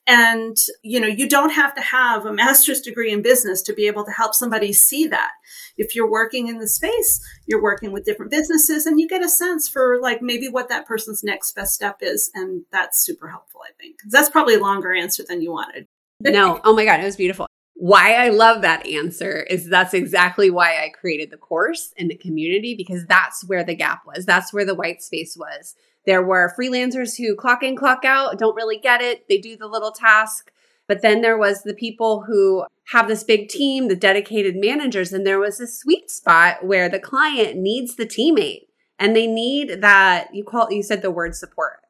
[0.08, 3.88] And, you know, you don't have to have a master's degree in business to be
[3.88, 5.32] able to help somebody see that.
[5.78, 9.28] If you're working in the space, you're working with different businesses and you get a
[9.28, 12.32] sense for like maybe what that person's next best step is.
[12.34, 13.98] And that's super helpful, I think.
[14.10, 15.86] That's probably a longer answer than you wanted.
[16.22, 16.62] no.
[16.64, 17.02] Oh my God.
[17.02, 17.48] It was beautiful.
[17.82, 22.16] Why I love that answer is that's exactly why I created the course and the
[22.16, 24.26] community because that's where the gap was.
[24.26, 28.56] That's where the white space was there were freelancers who clock in, clock out, don't
[28.56, 29.28] really get it.
[29.28, 30.52] They do the little task.
[30.88, 35.26] But then there was the people who have this big team, the dedicated managers, and
[35.26, 38.66] there was a sweet spot where the client needs the teammate
[38.98, 41.82] and they need that you call you said the word support.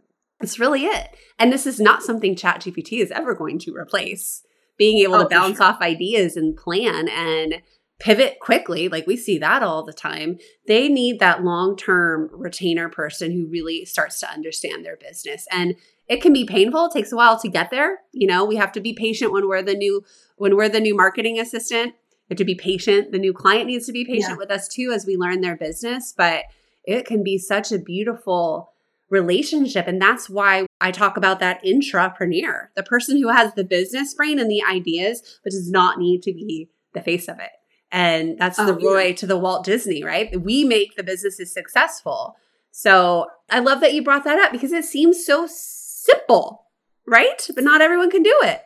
[0.42, 1.16] That's really it.
[1.38, 4.44] And this is not something ChatGPT is ever going to replace.
[4.80, 5.68] Being able oh, to bounce sure.
[5.68, 7.62] off ideas and plan and
[8.00, 12.90] pivot quickly, like we see that all the time, they need that long term retainer
[12.90, 15.46] person who really starts to understand their business.
[15.52, 15.76] And
[16.08, 16.86] it can be painful.
[16.86, 18.00] It takes a while to get there.
[18.12, 20.04] You know, we have to be patient when we're the new
[20.38, 21.94] when we're the new marketing assistant.
[22.30, 23.12] We have to be patient.
[23.12, 24.38] The new client needs to be patient yeah.
[24.38, 26.14] with us too as we learn their business.
[26.18, 26.46] But
[26.84, 28.72] it can be such a beautiful
[29.10, 29.88] relationship.
[29.88, 34.40] And that's why I talk about that intrapreneur, the person who has the business brain
[34.40, 37.52] and the ideas, but does not need to be the face of it.
[37.92, 39.16] And that's oh, the Roy yeah.
[39.16, 40.40] to the Walt Disney, right?
[40.40, 42.36] We make the businesses successful.
[42.72, 46.66] So I love that you brought that up because it seems so simple,
[47.08, 47.48] right?
[47.56, 48.62] But not everyone can do it.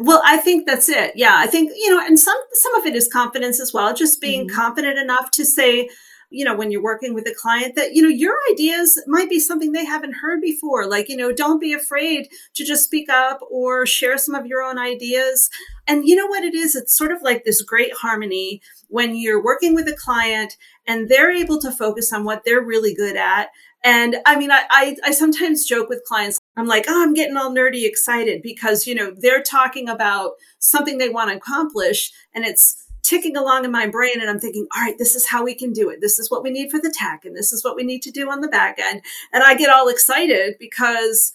[0.00, 1.12] Well, I think that's it.
[1.16, 3.94] Yeah, I think you know, and some some of it is confidence as well.
[3.94, 4.56] Just being mm-hmm.
[4.56, 5.88] confident enough to say,
[6.30, 9.40] you know, when you're working with a client that, you know, your ideas might be
[9.40, 10.86] something they haven't heard before.
[10.86, 14.62] Like, you know, don't be afraid to just speak up or share some of your
[14.62, 15.48] own ideas.
[15.86, 16.74] And you know what it is?
[16.74, 21.32] It's sort of like this great harmony when you're working with a client and they're
[21.32, 23.48] able to focus on what they're really good at.
[23.82, 26.38] And I mean, I, I, I sometimes joke with clients.
[26.56, 30.98] I'm like, oh, I'm getting all nerdy excited because, you know, they're talking about something
[30.98, 34.82] they want to accomplish and it's, ticking along in my brain and I'm thinking, all
[34.82, 36.00] right, this is how we can do it.
[36.00, 38.10] This is what we need for the tech and this is what we need to
[38.10, 39.02] do on the back end.
[39.32, 41.32] And I get all excited because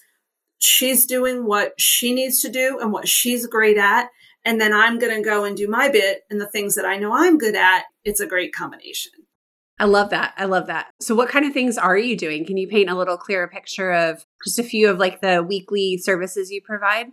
[0.60, 4.10] she's doing what she needs to do and what she's great at.
[4.46, 6.98] And then I'm going to go and do my bit and the things that I
[6.98, 7.84] know I'm good at.
[8.04, 9.12] It's a great combination.
[9.80, 10.34] I love that.
[10.38, 10.92] I love that.
[11.02, 12.46] So what kind of things are you doing?
[12.46, 15.98] Can you paint a little clearer picture of just a few of like the weekly
[15.98, 17.08] services you provide?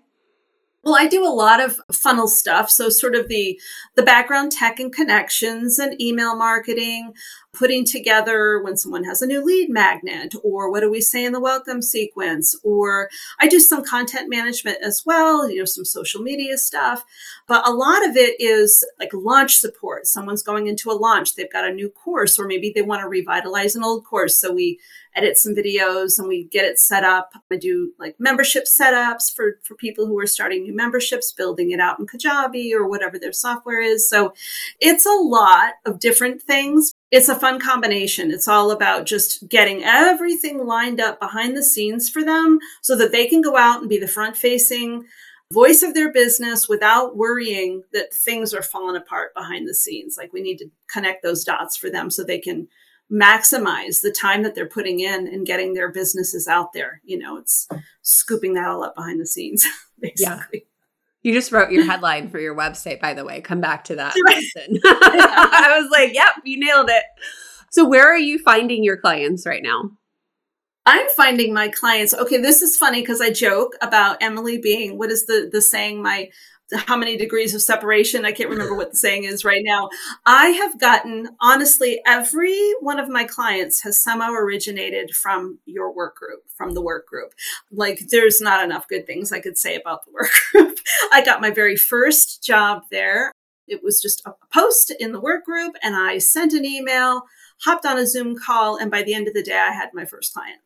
[0.82, 2.70] Well, I do a lot of funnel stuff.
[2.70, 3.60] So sort of the,
[3.96, 7.12] the background tech and connections and email marketing,
[7.52, 11.32] putting together when someone has a new lead magnet or what do we say in
[11.32, 16.22] the welcome sequence or I do some content management as well, you know, some social
[16.22, 17.04] media stuff.
[17.46, 20.06] But a lot of it is like launch support.
[20.06, 23.08] Someone's going into a launch, they've got a new course or maybe they want to
[23.08, 24.38] revitalize an old course.
[24.38, 24.80] So we
[25.16, 27.32] edit some videos and we get it set up.
[27.50, 31.80] I do like membership setups for, for people who are starting new memberships, building it
[31.80, 34.08] out in Kajabi or whatever their software is.
[34.08, 34.32] So
[34.80, 36.92] it's a lot of different things.
[37.10, 38.30] It's a fun combination.
[38.30, 43.12] It's all about just getting everything lined up behind the scenes for them so that
[43.12, 45.04] they can go out and be the front facing
[45.52, 50.16] voice of their business without worrying that things are falling apart behind the scenes.
[50.16, 52.68] Like we need to connect those dots for them so they can
[53.10, 57.00] maximize the time that they're putting in and getting their businesses out there.
[57.04, 57.68] You know, it's
[58.02, 59.66] scooping that all up behind the scenes,
[60.00, 60.48] basically.
[60.52, 60.60] Yeah.
[61.22, 63.42] You just wrote your headline for your website, by the way.
[63.42, 64.14] Come back to that.
[64.84, 67.04] I was like, yep, you nailed it.
[67.70, 69.90] So, where are you finding your clients right now?
[70.86, 72.14] I'm finding my clients.
[72.14, 76.02] Okay, this is funny because I joke about Emily being what is the the saying?
[76.02, 76.30] My
[76.72, 78.24] how many degrees of separation.
[78.24, 79.88] I can't remember what the saying is right now.
[80.26, 86.16] I have gotten, honestly, every one of my clients has somehow originated from your work
[86.16, 87.32] group, from the work group.
[87.70, 90.78] Like, there's not enough good things I could say about the work group.
[91.12, 93.32] I got my very first job there.
[93.66, 97.22] It was just a post in the work group, and I sent an email,
[97.64, 100.04] hopped on a Zoom call, and by the end of the day, I had my
[100.04, 100.60] first client.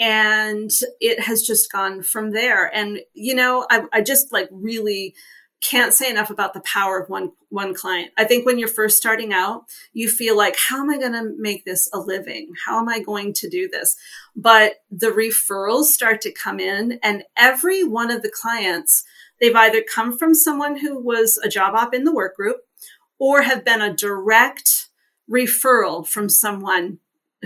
[0.00, 2.74] And it has just gone from there.
[2.74, 5.14] And, you know, I, I just like really
[5.60, 8.12] can't say enough about the power of one one client.
[8.16, 11.34] I think when you're first starting out, you feel like how am I going to
[11.38, 12.52] make this a living?
[12.64, 13.96] How am I going to do this?
[14.34, 19.04] But the referrals start to come in and every one of the clients
[19.40, 22.58] they've either come from someone who was a job op in the work group
[23.18, 24.88] or have been a direct
[25.30, 26.98] referral from someone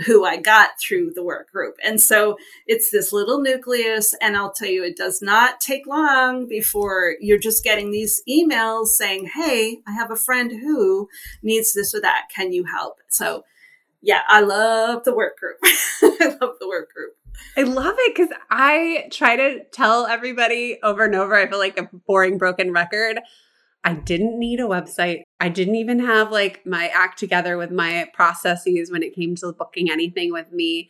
[0.05, 1.75] who I got through the work group.
[1.83, 4.13] And so it's this little nucleus.
[4.21, 8.87] And I'll tell you, it does not take long before you're just getting these emails
[8.87, 11.07] saying, Hey, I have a friend who
[11.41, 12.27] needs this or that.
[12.35, 12.99] Can you help?
[13.09, 13.43] So
[14.01, 15.57] yeah, I love the work group.
[15.63, 17.13] I love the work group.
[17.57, 21.35] I love it because I try to tell everybody over and over.
[21.35, 23.19] I feel like a boring, broken record.
[23.85, 25.21] I didn't need a website.
[25.39, 29.53] I didn't even have like my act together with my processes when it came to
[29.53, 30.89] booking anything with me.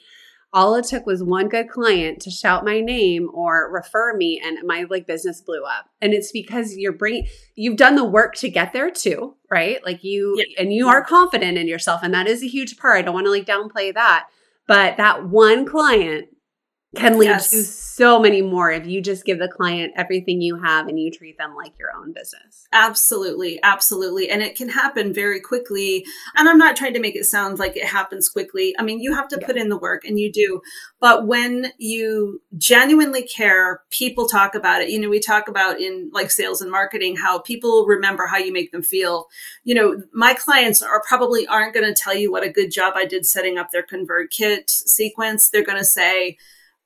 [0.54, 4.60] All it took was one good client to shout my name or refer me and
[4.66, 5.90] my like business blew up.
[6.02, 9.84] And it's because you're bringing you've done the work to get there too, right?
[9.84, 10.64] Like you yeah.
[10.64, 13.00] and you are confident in yourself and that is a huge part.
[13.00, 14.28] I don't want to like downplay that.
[14.68, 16.30] But that one client
[16.96, 17.50] can lead yes.
[17.52, 21.10] to so many more if you just give the client everything you have and you
[21.10, 22.68] treat them like your own business.
[22.74, 23.58] Absolutely.
[23.64, 24.30] Absolutely.
[24.30, 26.06] And it can happen very quickly.
[26.36, 28.76] And I'm not trying to make it sound like it happens quickly.
[28.78, 29.48] I mean, you have to yeah.
[29.48, 30.62] put in the work and you do.
[31.00, 34.90] But when you genuinely care, people talk about it.
[34.90, 38.52] You know, we talk about in like sales and marketing how people remember how you
[38.52, 39.28] make them feel.
[39.64, 42.96] You know, my clients are probably aren't going to tell you what a good job
[42.98, 45.50] I did setting up their ConvertKit sequence.
[45.50, 46.38] They're going to say,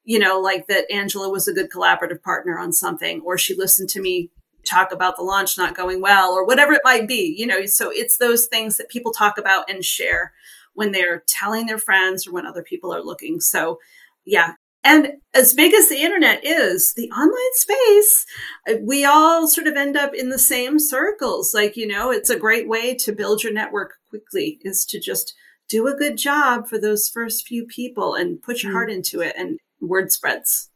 [0.03, 3.89] you know, like that Angela was a good collaborative partner on something, or she listened
[3.89, 4.31] to me
[4.65, 7.65] talk about the launch not going well, or whatever it might be, you know.
[7.65, 10.33] So it's those things that people talk about and share
[10.73, 13.39] when they're telling their friends or when other people are looking.
[13.39, 13.79] So,
[14.25, 14.53] yeah.
[14.83, 18.25] And as big as the internet is, the online space,
[18.69, 21.53] uh, we all sort of end up in the same circles.
[21.53, 25.35] Like, you know, it's a great way to build your network quickly is to just
[25.67, 28.75] do a good job for those first few people and put your mm.
[28.75, 30.69] heart into it and word spreads.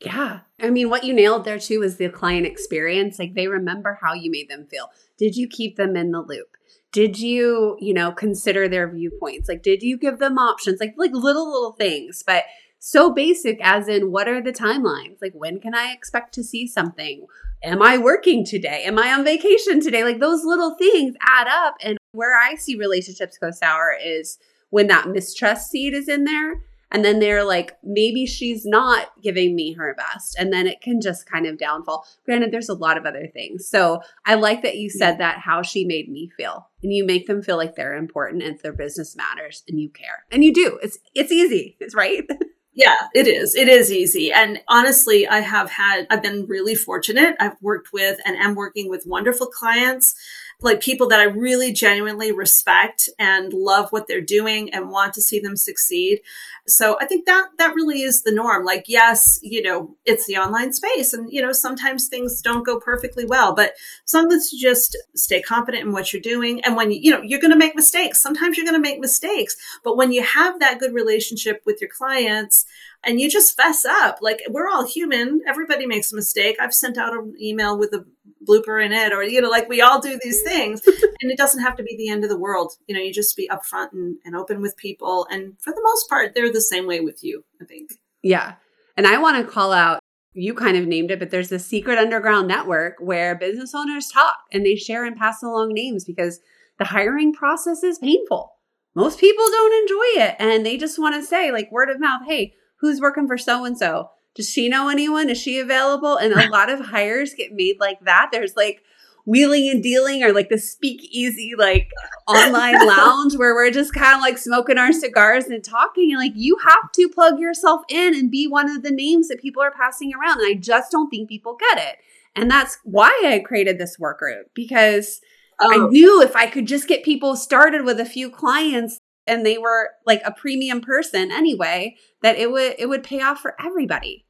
[0.00, 0.40] Yeah.
[0.60, 3.18] I mean, what you nailed there too is the client experience.
[3.18, 4.88] Like they remember how you made them feel.
[5.18, 6.56] Did you keep them in the loop?
[6.92, 9.48] Did you, you know, consider their viewpoints?
[9.48, 10.80] Like, did you give them options?
[10.80, 12.44] Like, like little, little things, but
[12.80, 15.18] so basic as in what are the timelines?
[15.22, 17.26] Like, when can I expect to see something?
[17.62, 18.82] Am I working today?
[18.84, 20.02] Am I on vacation today?
[20.02, 21.76] Like, those little things add up.
[21.80, 24.38] And where I see relationships go sour is
[24.70, 29.54] when that mistrust seed is in there and then they're like, maybe she's not giving
[29.54, 30.36] me her best.
[30.38, 32.04] And then it can just kind of downfall.
[32.24, 33.68] Granted, there's a lot of other things.
[33.68, 36.68] So I like that you said that how she made me feel.
[36.82, 40.24] And you make them feel like they're important and their business matters and you care.
[40.30, 40.78] And you do.
[40.82, 41.76] It's it's easy.
[41.78, 42.24] It's right.
[42.72, 43.54] Yeah, it is.
[43.56, 44.32] It is easy.
[44.32, 47.34] And honestly, I have had, I've been really fortunate.
[47.40, 50.14] I've worked with and am working with wonderful clients
[50.62, 55.22] like people that I really genuinely respect and love what they're doing and want to
[55.22, 56.20] see them succeed.
[56.66, 58.64] So I think that that really is the norm.
[58.64, 62.78] Like, yes, you know, it's the online space and, you know, sometimes things don't go
[62.78, 63.74] perfectly well, but
[64.06, 66.62] as long as you just stay confident in what you're doing.
[66.64, 68.20] And when you, you know, you're going to make mistakes.
[68.20, 71.90] Sometimes you're going to make mistakes, but when you have that good relationship with your
[71.90, 72.66] clients,
[73.02, 74.18] and you just fess up.
[74.20, 75.40] Like we're all human.
[75.46, 76.56] Everybody makes a mistake.
[76.60, 78.04] I've sent out an email with a
[78.50, 81.62] blooper in it, or you know, like we all do these things, and it doesn't
[81.62, 82.72] have to be the end of the world.
[82.86, 86.08] You know, you just be upfront and, and open with people, and for the most
[86.08, 87.44] part, they're the same way with you.
[87.60, 87.92] I think.
[88.22, 88.54] Yeah,
[88.96, 90.00] and I want to call out.
[90.32, 94.36] You kind of named it, but there's a secret underground network where business owners talk
[94.52, 96.38] and they share and pass along names because
[96.78, 98.52] the hiring process is painful.
[98.94, 102.22] Most people don't enjoy it and they just want to say, like, word of mouth,
[102.26, 104.10] hey, who's working for so and so?
[104.34, 105.28] Does she know anyone?
[105.28, 106.16] Is she available?
[106.16, 108.30] And a lot of hires get made like that.
[108.32, 108.82] There's like
[109.26, 111.90] wheeling and dealing or like the speakeasy like
[112.26, 116.32] online lounge where we're just kind of like smoking our cigars and talking and like
[116.34, 119.70] you have to plug yourself in and be one of the names that people are
[119.70, 121.96] passing around and I just don't think people get it.
[122.34, 125.20] And that's why I created this work group because
[125.60, 125.70] oh.
[125.70, 129.56] I knew if I could just get people started with a few clients and they
[129.56, 134.26] were like a premium person anyway that it would it would pay off for everybody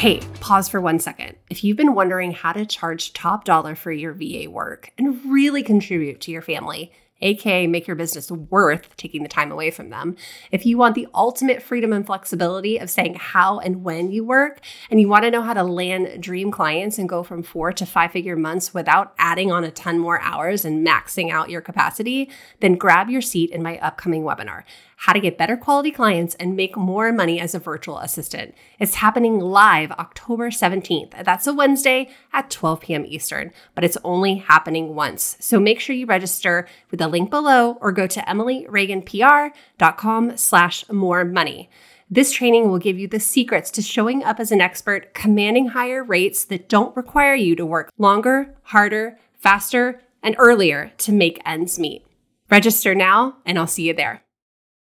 [0.00, 1.36] Hey, pause for one second.
[1.50, 5.62] If you've been wondering how to charge top dollar for your VA work and really
[5.62, 6.90] contribute to your family,
[7.22, 10.16] aka make your business worth taking the time away from them.
[10.50, 14.60] If you want the ultimate freedom and flexibility of saying how and when you work,
[14.90, 17.86] and you want to know how to land dream clients and go from four to
[17.86, 22.30] five figure months without adding on a ton more hours and maxing out your capacity,
[22.60, 24.64] then grab your seat in my upcoming webinar
[25.00, 28.54] how to get better quality clients and make more money as a virtual assistant.
[28.78, 31.24] It's happening live October 17th.
[31.24, 33.06] That's a Wednesday at 12 p.m.
[33.06, 35.38] Eastern, but it's only happening once.
[35.40, 41.24] So make sure you register with the link below or go to emilyreaganpr.com slash more
[41.24, 41.70] money.
[42.10, 46.04] This training will give you the secrets to showing up as an expert, commanding higher
[46.04, 51.78] rates that don't require you to work longer, harder, faster, and earlier to make ends
[51.78, 52.04] meet.
[52.50, 54.20] Register now, and I'll see you there.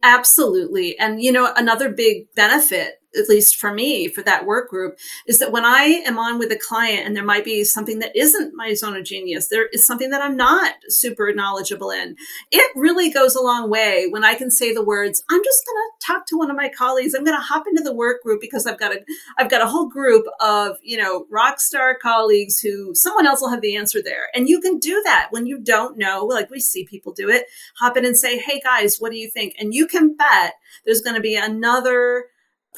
[0.03, 0.99] Absolutely.
[0.99, 5.39] And, you know, another big benefit at least for me, for that work group, is
[5.39, 8.55] that when I am on with a client and there might be something that isn't
[8.55, 12.17] my zone of genius, there is something that I'm not super knowledgeable in.
[12.51, 15.77] It really goes a long way when I can say the words, I'm just going
[15.77, 17.15] to talk to one of my colleagues.
[17.15, 19.01] I'm going to hop into the work group because I've got a,
[19.39, 23.51] I've got a whole group of, you know, rock star colleagues who someone else will
[23.51, 24.29] have the answer there.
[24.35, 27.47] And you can do that when you don't know, like we see people do it,
[27.79, 29.55] hop in and say, Hey guys, what do you think?
[29.59, 30.55] And you can bet
[30.85, 32.27] there's going to be another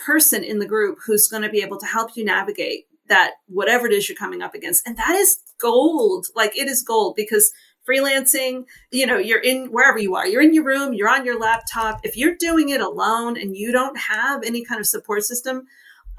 [0.04, 3.86] person in the group who's going to be able to help you navigate that whatever
[3.86, 4.86] it is you're coming up against.
[4.86, 6.26] And that is gold.
[6.34, 7.52] Like it is gold because
[7.88, 11.38] freelancing, you know, you're in wherever you are, you're in your room, you're on your
[11.38, 12.00] laptop.
[12.04, 15.66] If you're doing it alone and you don't have any kind of support system,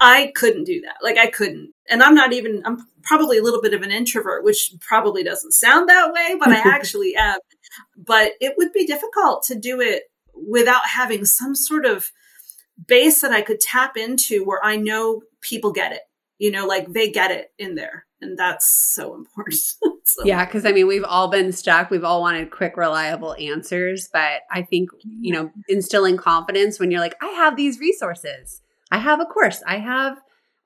[0.00, 0.96] I couldn't do that.
[1.02, 1.72] Like I couldn't.
[1.88, 5.52] And I'm not even, I'm probably a little bit of an introvert, which probably doesn't
[5.52, 7.38] sound that way, but I actually am.
[7.96, 10.04] But it would be difficult to do it
[10.34, 12.10] without having some sort of
[12.86, 16.02] base that I could tap into where I know people get it.
[16.38, 18.06] You know, like they get it in there.
[18.20, 19.54] And that's so important.
[20.04, 20.24] so.
[20.24, 21.90] Yeah, because I mean, we've all been stuck.
[21.90, 24.08] We've all wanted quick, reliable answers.
[24.12, 28.60] But I think, you know, instilling confidence when you're like, I have these resources.
[28.90, 29.62] I have a course.
[29.66, 30.20] I have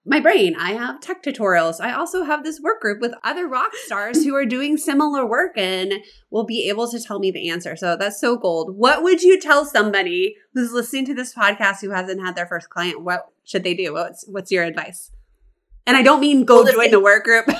[0.06, 0.54] my brain.
[0.56, 1.80] I have tech tutorials.
[1.80, 5.58] I also have this work group with other rock stars who are doing similar work
[5.58, 5.94] and
[6.30, 7.74] will be able to tell me the answer.
[7.74, 8.76] So that's so gold.
[8.76, 12.70] What would you tell somebody who's listening to this podcast who hasn't had their first
[12.70, 13.02] client?
[13.02, 13.94] What should they do?
[13.94, 15.10] What's what's your advice?
[15.86, 17.44] And I don't mean go well, join the work group.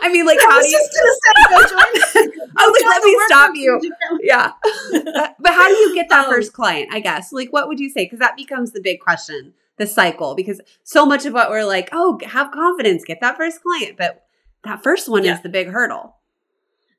[0.00, 0.78] I mean, like, how do you?
[0.78, 1.68] Just gonna
[2.06, 2.32] Say, go join.
[2.56, 3.80] I was like, let me stop you.
[4.20, 4.52] Yeah,
[5.38, 6.88] but how do you get that um, first client?
[6.92, 8.04] I guess, like, what would you say?
[8.04, 11.88] Because that becomes the big question the cycle because so much of what we're like,
[11.92, 13.96] oh, have confidence, get that first client.
[13.96, 14.24] But
[14.64, 15.34] that first one yeah.
[15.34, 16.16] is the big hurdle.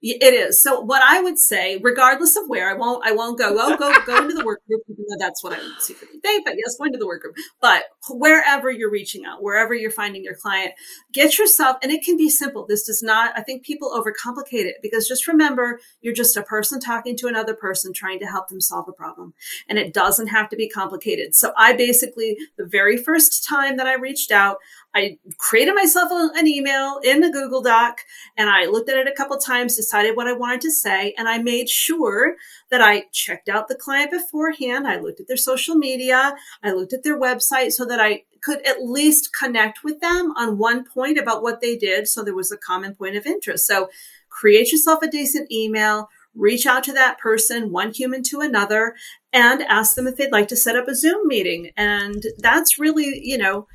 [0.02, 0.62] It is.
[0.62, 3.93] So what I would say, regardless of where, I won't, I won't go, oh, go,
[4.06, 6.78] go into the work group, even though that's what I would secretly think, but yes,
[6.78, 7.36] go into the work group.
[7.60, 10.72] But wherever you're reaching out, wherever you're finding your client,
[11.12, 12.66] get yourself, and it can be simple.
[12.66, 16.80] This does not, I think people overcomplicate it because just remember, you're just a person
[16.80, 19.34] talking to another person trying to help them solve a problem.
[19.68, 21.36] And it doesn't have to be complicated.
[21.36, 24.60] So I basically, the very first time that I reached out,
[24.93, 28.01] I created myself an email in a Google Doc
[28.35, 31.29] and I looked at it a couple times, decided what I wanted to say, and
[31.29, 32.35] I made sure
[32.71, 34.87] that I checked out the client beforehand.
[34.87, 36.35] I looked at their social media.
[36.63, 40.57] I looked at their website so that I could at least connect with them on
[40.57, 42.07] one point about what they did.
[42.07, 43.67] So there was a common point of interest.
[43.67, 43.89] So
[44.29, 48.95] create yourself a decent email, reach out to that person, one human to another,
[49.33, 51.71] and ask them if they'd like to set up a Zoom meeting.
[51.77, 53.67] And that's really, you know,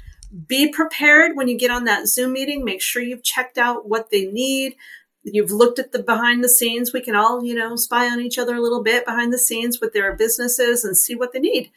[0.46, 2.64] be prepared when you get on that Zoom meeting.
[2.64, 4.76] Make sure you've checked out what they need.
[5.22, 6.92] You've looked at the behind the scenes.
[6.92, 9.80] We can all, you know, spy on each other a little bit behind the scenes
[9.80, 11.70] with their businesses and see what they need.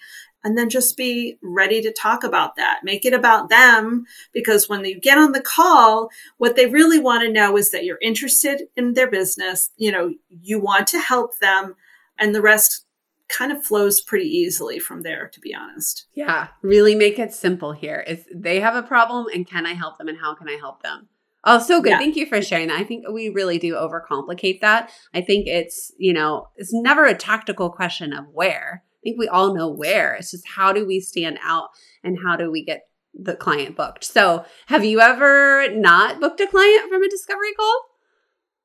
[0.43, 2.79] And then just be ready to talk about that.
[2.83, 7.23] Make it about them because when you get on the call, what they really want
[7.23, 9.71] to know is that you're interested in their business.
[9.77, 11.75] You know, you want to help them
[12.17, 12.86] and the rest
[13.29, 16.05] kind of flows pretty easily from there, to be honest.
[16.13, 18.03] Yeah, really make it simple here.
[18.07, 20.83] If they have a problem and can I help them and how can I help
[20.83, 21.09] them?
[21.43, 21.91] Oh, so good.
[21.91, 21.99] Yeah.
[21.99, 22.79] Thank you for sharing that.
[22.79, 24.91] I think we really do overcomplicate that.
[25.13, 28.83] I think it's, you know, it's never a tactical question of where.
[28.83, 30.15] I think we all know where.
[30.15, 31.69] It's just how do we stand out
[32.03, 34.03] and how do we get the client booked.
[34.03, 37.83] So, have you ever not booked a client from a discovery call?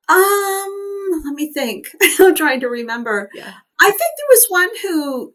[0.09, 1.87] Um, let me think.
[2.19, 3.29] I'm trying to remember.
[3.33, 3.53] Yeah.
[3.83, 5.33] I think there was one who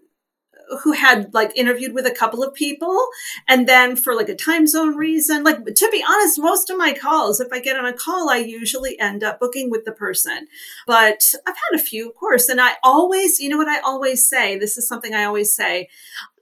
[0.83, 3.09] who had like interviewed with a couple of people
[3.49, 6.93] and then for like a time zone reason like to be honest most of my
[6.93, 10.47] calls if i get on a call i usually end up booking with the person.
[10.87, 14.29] But i've had a few of course and i always you know what i always
[14.29, 15.89] say this is something i always say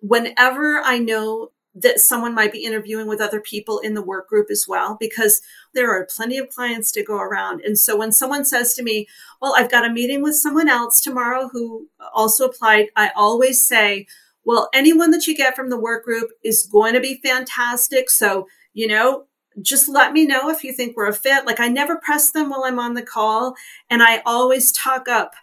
[0.01, 4.51] whenever i know that someone might be interviewing with other people in the work group
[4.51, 5.43] as well, because
[5.75, 7.61] there are plenty of clients to go around.
[7.61, 9.07] And so when someone says to me,
[9.41, 14.07] Well, I've got a meeting with someone else tomorrow who also applied, I always say,
[14.45, 18.09] Well, anyone that you get from the work group is going to be fantastic.
[18.09, 19.27] So, you know,
[19.63, 21.47] just let me know if you think we're a fit.
[21.47, 23.55] Like I never press them while I'm on the call.
[23.91, 25.35] And I always talk up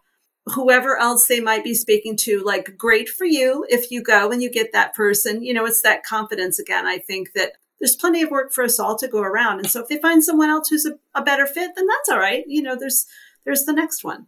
[0.48, 4.42] whoever else they might be speaking to like great for you if you go and
[4.42, 5.44] you get that person.
[5.44, 8.80] You know it's that confidence again i think that there's plenty of work for us
[8.80, 9.60] all to go around.
[9.60, 12.20] And so if they find someone else who's a, a better fit then that's all
[12.20, 12.44] right.
[12.48, 13.06] You know there's
[13.46, 14.28] there's the next one.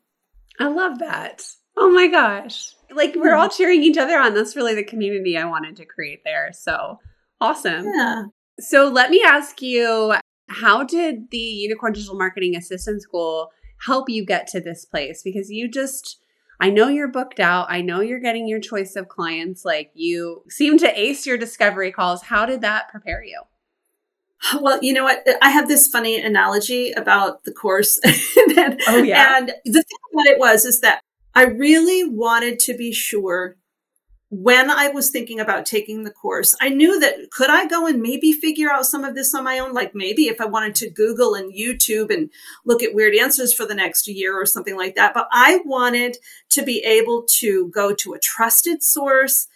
[0.59, 1.45] I love that.
[1.77, 2.73] Oh my gosh.
[2.91, 3.41] Like we're hmm.
[3.41, 4.33] all cheering each other on.
[4.33, 6.51] That's really the community i wanted to create there.
[6.53, 6.99] So
[7.41, 7.85] awesome.
[7.85, 8.23] Yeah.
[8.59, 10.15] So let me ask you
[10.47, 13.51] how did the unicorn digital marketing assistant school
[13.85, 16.19] help you get to this place because you just
[16.59, 17.67] I know you're booked out.
[17.69, 19.65] I know you're getting your choice of clients.
[19.65, 22.23] Like you seem to ace your discovery calls.
[22.23, 23.41] How did that prepare you?
[24.61, 25.25] Well, you know what?
[25.41, 27.99] I have this funny analogy about the course.
[28.05, 29.37] oh, yeah.
[29.37, 31.01] And the thing about it was, is that
[31.33, 33.57] I really wanted to be sure
[34.41, 38.01] when I was thinking about taking the course, I knew that could I go and
[38.01, 39.73] maybe figure out some of this on my own?
[39.73, 42.29] Like maybe if I wanted to Google and YouTube and
[42.65, 45.13] look at weird answers for the next year or something like that.
[45.13, 46.17] But I wanted
[46.49, 49.47] to be able to go to a trusted source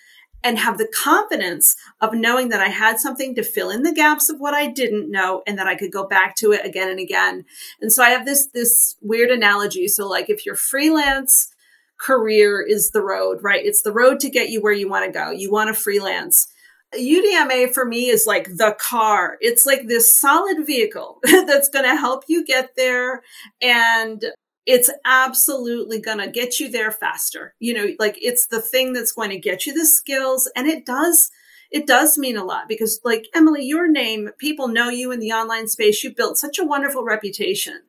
[0.45, 4.29] and have the confidence of knowing that I had something to fill in the gaps
[4.29, 7.01] of what I didn't know and that I could go back to it again and
[7.01, 7.43] again.
[7.81, 9.89] And so I have this, this weird analogy.
[9.89, 11.53] So like if you're freelance,
[11.99, 13.63] career is the road, right?
[13.63, 15.31] It's the road to get you where you want to go.
[15.31, 16.47] You want to freelance.
[16.95, 19.37] UDMA for me is like the car.
[19.41, 23.21] It's like this solid vehicle that's going to help you get there.
[23.61, 24.23] And
[24.65, 27.53] it's absolutely going to get you there faster.
[27.59, 30.49] You know, like it's the thing that's going to get you the skills.
[30.55, 31.29] And it does
[31.71, 35.31] it does mean a lot because like Emily, your name, people know you in the
[35.31, 36.03] online space.
[36.03, 37.81] You built such a wonderful reputation.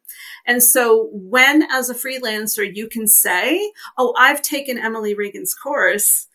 [0.46, 6.26] And so when as a freelancer, you can say, Oh, I've taken Emily Reagan's course.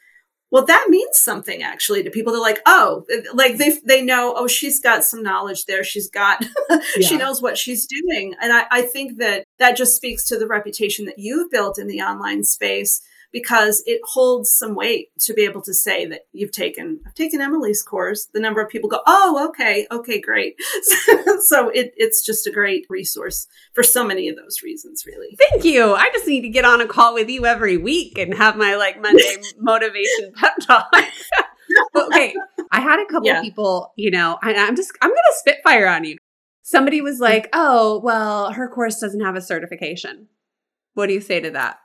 [0.52, 2.32] Well, that means something actually to people.
[2.32, 5.84] They're like, oh, like they they know, oh, she's got some knowledge there.
[5.84, 6.80] She's got, yeah.
[7.02, 8.36] she knows what she's doing.
[8.40, 11.88] And I, I think that that just speaks to the reputation that you've built in
[11.88, 13.02] the online space
[13.36, 17.42] because it holds some weight to be able to say that you've taken I've taken
[17.42, 18.30] Emily's course.
[18.34, 20.56] The number of people go, "Oh, okay, okay, great."
[21.42, 25.38] so it, it's just a great resource for so many of those reasons, really.
[25.50, 25.96] Thank you.
[25.96, 28.78] I just need to get on a call with you every week and have my
[28.78, 30.88] like Monday motivation pep talk.
[31.98, 32.34] okay,
[32.72, 33.42] I had a couple yeah.
[33.42, 36.16] people, you know, I, I'm just I'm gonna spitfire on you.
[36.64, 40.30] Somebody was like, "Oh, well, her course doesn't have a certification."
[40.94, 41.80] What do you say to that?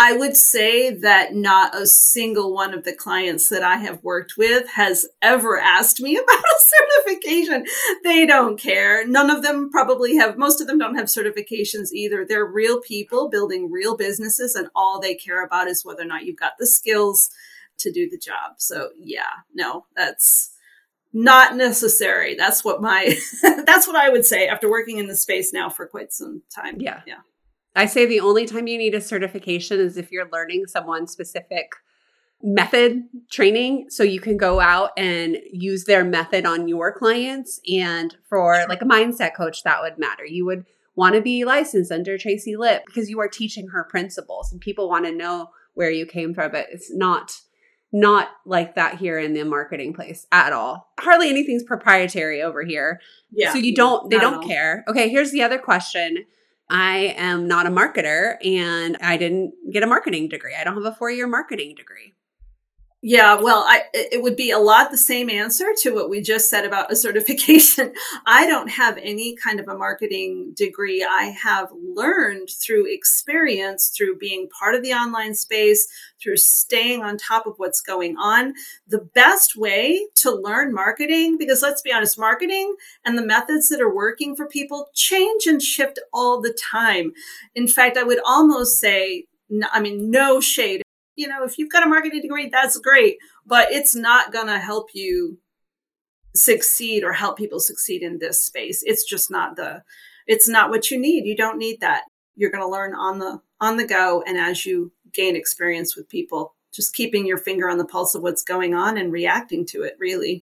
[0.00, 4.36] I would say that not a single one of the clients that I have worked
[4.38, 7.64] with has ever asked me about a certification.
[8.04, 9.04] They don't care.
[9.04, 12.24] None of them probably have, most of them don't have certifications either.
[12.24, 16.24] They're real people building real businesses, and all they care about is whether or not
[16.24, 17.30] you've got the skills
[17.78, 18.54] to do the job.
[18.58, 20.50] So, yeah, no, that's
[21.12, 22.36] not necessary.
[22.36, 25.88] That's what my, that's what I would say after working in the space now for
[25.88, 26.80] quite some time.
[26.80, 27.00] Yeah.
[27.04, 27.18] Yeah.
[27.78, 31.74] I say the only time you need a certification is if you're learning someone specific
[32.42, 33.86] method training.
[33.88, 37.60] So you can go out and use their method on your clients.
[37.72, 40.24] And for like a mindset coach that would matter.
[40.26, 40.66] You would
[40.96, 44.88] want to be licensed under Tracy Litt because you are teaching her principles and people
[44.88, 46.50] want to know where you came from.
[46.50, 47.32] But it's not
[47.92, 50.92] not like that here in the marketing place at all.
[50.98, 53.00] Hardly anything's proprietary over here.
[53.30, 53.52] Yeah.
[53.52, 54.84] So you don't they don't care.
[54.88, 56.24] Okay here's the other question
[56.70, 60.54] I am not a marketer and I didn't get a marketing degree.
[60.58, 62.14] I don't have a four year marketing degree.
[63.00, 66.50] Yeah, well, I, it would be a lot the same answer to what we just
[66.50, 67.92] said about a certification.
[68.26, 71.06] I don't have any kind of a marketing degree.
[71.08, 75.86] I have learned through experience, through being part of the online space,
[76.20, 78.54] through staying on top of what's going on.
[78.88, 82.74] The best way to learn marketing, because let's be honest, marketing
[83.04, 87.12] and the methods that are working for people change and shift all the time.
[87.54, 89.26] In fact, I would almost say,
[89.72, 90.82] I mean, no shade
[91.18, 94.58] you know, if you've got a marketing degree, that's great, but it's not going to
[94.58, 95.38] help you
[96.34, 98.82] succeed or help people succeed in this space.
[98.84, 99.82] It's just not the,
[100.28, 101.26] it's not what you need.
[101.26, 102.02] You don't need that.
[102.36, 104.22] You're going to learn on the, on the go.
[104.26, 108.22] And as you gain experience with people, just keeping your finger on the pulse of
[108.22, 110.44] what's going on and reacting to it really.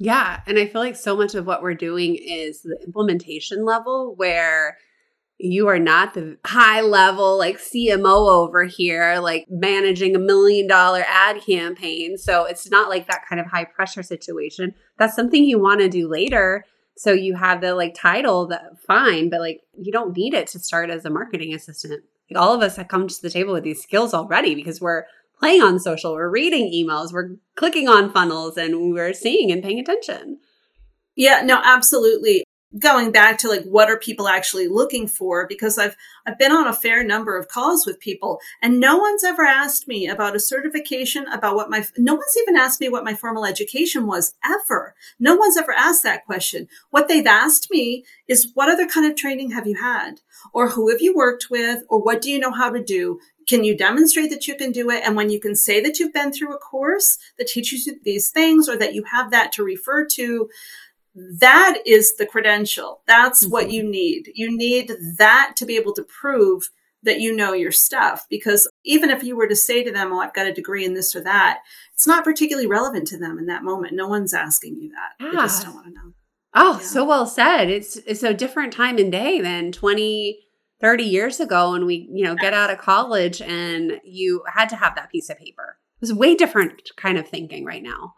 [0.00, 0.40] Yeah.
[0.48, 4.78] And I feel like so much of what we're doing is the implementation level where
[5.38, 11.04] you are not the high level like CMO over here, like managing a million dollar
[11.06, 12.18] ad campaign.
[12.18, 14.74] So it's not like that kind of high pressure situation.
[14.98, 16.64] That's something you want to do later.
[16.96, 20.58] So you have the like title that fine, but like you don't need it to
[20.58, 22.02] start as a marketing assistant.
[22.28, 25.04] Like all of us have come to the table with these skills already because we're
[25.38, 29.78] playing on social, we're reading emails, we're clicking on funnels and we're seeing and paying
[29.78, 30.40] attention.
[31.14, 32.44] Yeah, no, absolutely
[32.78, 35.46] going back to like what are people actually looking for?
[35.46, 35.96] Because i've
[36.26, 39.88] i've been on a fair number of calls with people and no one's ever asked
[39.88, 43.46] me about a certification about what my no one's even asked me what my formal
[43.46, 44.94] education was ever.
[45.18, 46.68] No one's ever asked that question.
[46.90, 50.20] What they've asked me is what other kind of training have you had?
[50.52, 51.84] Or who have you worked with?
[51.88, 53.20] Or what do you know how to do?
[53.48, 55.02] Can you demonstrate that you can do it?
[55.04, 58.30] And when you can say that you've been through a course that teaches you these
[58.30, 60.50] things or that you have that to refer to,
[61.38, 63.02] that is the credential.
[63.06, 63.52] That's mm-hmm.
[63.52, 64.30] what you need.
[64.34, 66.70] You need that to be able to prove
[67.02, 68.26] that you know your stuff.
[68.28, 70.94] Because even if you were to say to them, Oh, I've got a degree in
[70.94, 71.60] this or that,
[71.94, 73.94] it's not particularly relevant to them in that moment.
[73.94, 75.24] No one's asking you that.
[75.24, 75.30] Yeah.
[75.30, 76.12] They just don't want to know.
[76.54, 76.86] Oh, yeah.
[76.86, 77.70] so well said.
[77.70, 80.38] It's it's a different time and day than 20,
[80.80, 84.76] 30 years ago when we, you know, get out of college and you had to
[84.76, 85.76] have that piece of paper.
[85.96, 88.14] It was way different kind of thinking right now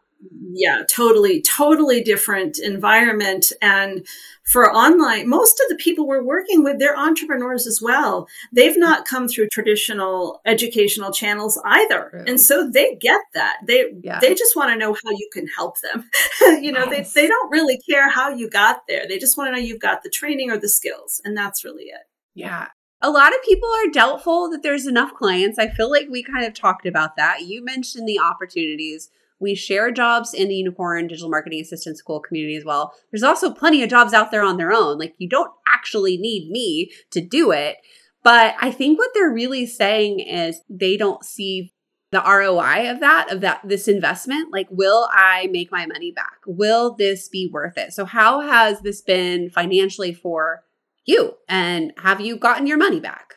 [0.53, 3.53] yeah, totally, totally different environment.
[3.63, 4.07] And
[4.45, 8.27] for online, most of the people we're working with, they're entrepreneurs as well.
[8.53, 12.25] They've not come through traditional educational channels either.
[12.27, 13.59] And so they get that.
[13.67, 14.19] They yeah.
[14.21, 16.11] they just want to know how you can help them.
[16.63, 19.07] you know, they, they don't really care how you got there.
[19.09, 21.21] They just want to know you've got the training or the skills.
[21.25, 22.03] And that's really it.
[22.35, 22.69] Yeah.
[23.03, 25.59] A lot of people are doubtful that there's enough clients.
[25.59, 27.43] I feel like we kind of talked about that.
[27.43, 29.11] You mentioned the opportunities
[29.41, 32.93] we share jobs in the Unicorn Digital Marketing Assistant School community as well.
[33.11, 34.99] There's also plenty of jobs out there on their own.
[34.99, 37.79] Like you don't actually need me to do it.
[38.23, 41.73] But I think what they're really saying is they don't see
[42.13, 44.53] the ROI of that, of that, this investment.
[44.53, 46.39] Like, will I make my money back?
[46.47, 47.93] Will this be worth it?
[47.93, 50.65] So, how has this been financially for
[51.07, 51.37] you?
[51.49, 53.37] And have you gotten your money back?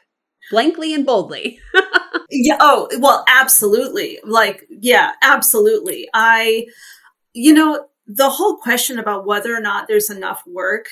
[0.51, 1.59] Blankly and boldly.
[2.29, 2.57] Yeah.
[2.59, 4.19] Oh, well, absolutely.
[4.23, 6.07] Like, yeah, absolutely.
[6.13, 6.67] I,
[7.33, 10.87] you know, the whole question about whether or not there's enough work,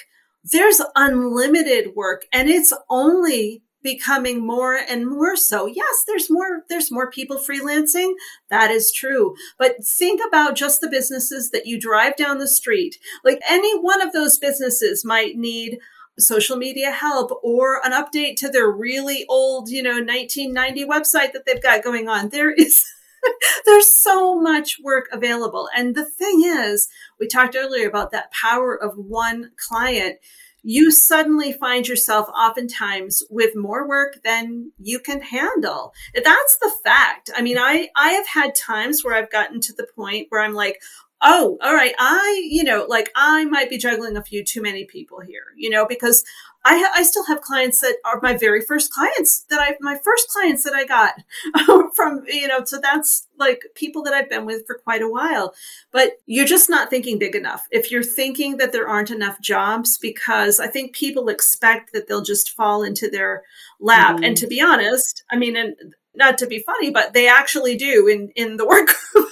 [0.52, 5.66] there's unlimited work and it's only becoming more and more so.
[5.66, 8.14] Yes, there's more, there's more people freelancing.
[8.50, 9.36] That is true.
[9.58, 12.98] But think about just the businesses that you drive down the street.
[13.24, 15.80] Like any one of those businesses might need
[16.20, 21.46] social media help or an update to their really old, you know, 1990 website that
[21.46, 22.30] they've got going on.
[22.30, 22.84] There is
[23.66, 25.70] there's so much work available.
[25.76, 26.88] And the thing is,
[27.20, 30.18] we talked earlier about that power of one client.
[30.64, 35.92] You suddenly find yourself oftentimes with more work than you can handle.
[36.14, 37.32] That's the fact.
[37.36, 40.54] I mean, I, I have had times where I've gotten to the point where I'm
[40.54, 40.80] like,
[41.22, 44.86] oh, all right, I, you know, like I might be juggling a few too many
[44.86, 46.24] people here, you know, because
[46.64, 49.98] I, ha- I still have clients that are my very first clients that I, my
[50.04, 51.16] first clients that I got
[51.96, 55.54] from, you know, so that's like people that I've been with for quite a while.
[55.92, 57.68] But you're just not thinking big enough.
[57.72, 62.22] If you're thinking that there aren't enough jobs, because I think people expect that they'll
[62.22, 63.44] just fall into their
[63.80, 64.18] lap.
[64.18, 64.24] Mm-hmm.
[64.24, 65.76] And to be honest, I mean, and
[66.14, 69.28] not to be funny, but they actually do in, in the work group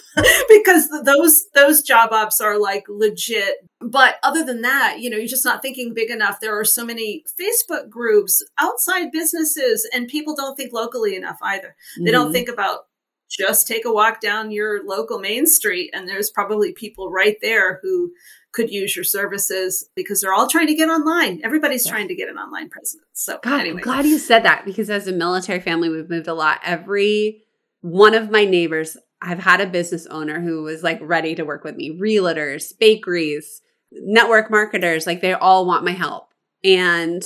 [0.50, 3.58] because those those job ops are like legit.
[3.82, 6.40] But other than that, you know, you're just not thinking big enough.
[6.40, 11.76] There are so many Facebook groups, outside businesses, and people don't think locally enough either.
[11.98, 12.12] They mm-hmm.
[12.12, 12.86] don't think about
[13.30, 17.80] just take a walk down your local main street and there's probably people right there
[17.84, 18.12] who
[18.60, 21.40] could use your services because they're all trying to get online.
[21.44, 21.94] Everybody's yeah.
[21.94, 23.04] trying to get an online presence.
[23.14, 23.78] So God, anyway.
[23.78, 26.60] I'm glad you said that because as a military family, we've moved a lot.
[26.64, 27.44] Every
[27.82, 31.64] one of my neighbors I've had a business owner who was like ready to work
[31.64, 36.30] with me, realtors, bakeries, network marketers, like they all want my help.
[36.64, 37.24] And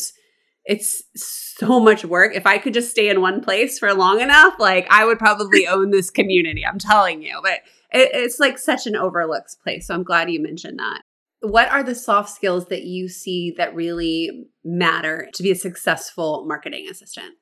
[0.66, 2.36] it's so much work.
[2.36, 5.68] If I could just stay in one place for long enough, like I would probably
[5.68, 6.66] own this community.
[6.66, 7.62] I'm telling you, but
[7.92, 9.88] it, it's like such an overlooked place.
[9.88, 11.04] So I'm glad you mentioned that.
[11.44, 16.46] What are the soft skills that you see that really matter to be a successful
[16.48, 17.36] marketing assistant?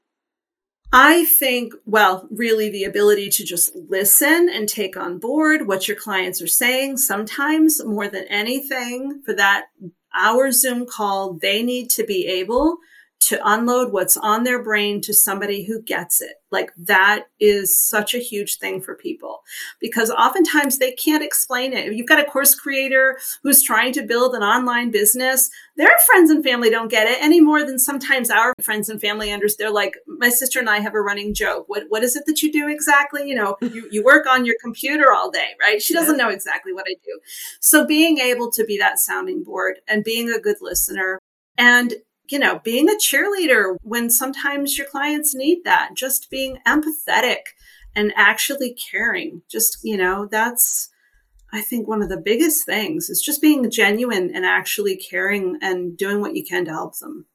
[0.92, 5.96] I think, well, really the ability to just listen and take on board what your
[5.96, 6.98] clients are saying.
[6.98, 9.66] Sometimes more than anything for that
[10.16, 12.78] hour Zoom call, they need to be able
[13.22, 16.42] to unload what's on their brain to somebody who gets it.
[16.50, 19.44] Like that is such a huge thing for people
[19.80, 21.88] because oftentimes they can't explain it.
[21.88, 26.32] If you've got a course creator who's trying to build an online business, their friends
[26.32, 29.68] and family don't get it any more than sometimes our friends and family understand.
[29.68, 31.66] They're like, my sister and I have a running joke.
[31.68, 33.30] What, what is it that you do exactly?
[33.30, 35.80] You know, you, you work on your computer all day, right?
[35.80, 37.20] She doesn't know exactly what I do.
[37.60, 41.20] So being able to be that sounding board and being a good listener
[41.58, 41.94] and
[42.32, 47.42] you know, being a cheerleader when sometimes your clients need that, just being empathetic
[47.96, 49.42] and actually caring.
[49.50, 50.90] Just, you know, that's,
[51.52, 55.98] I think one of the biggest things is just being genuine and actually caring and
[55.98, 57.26] doing what you can to help them.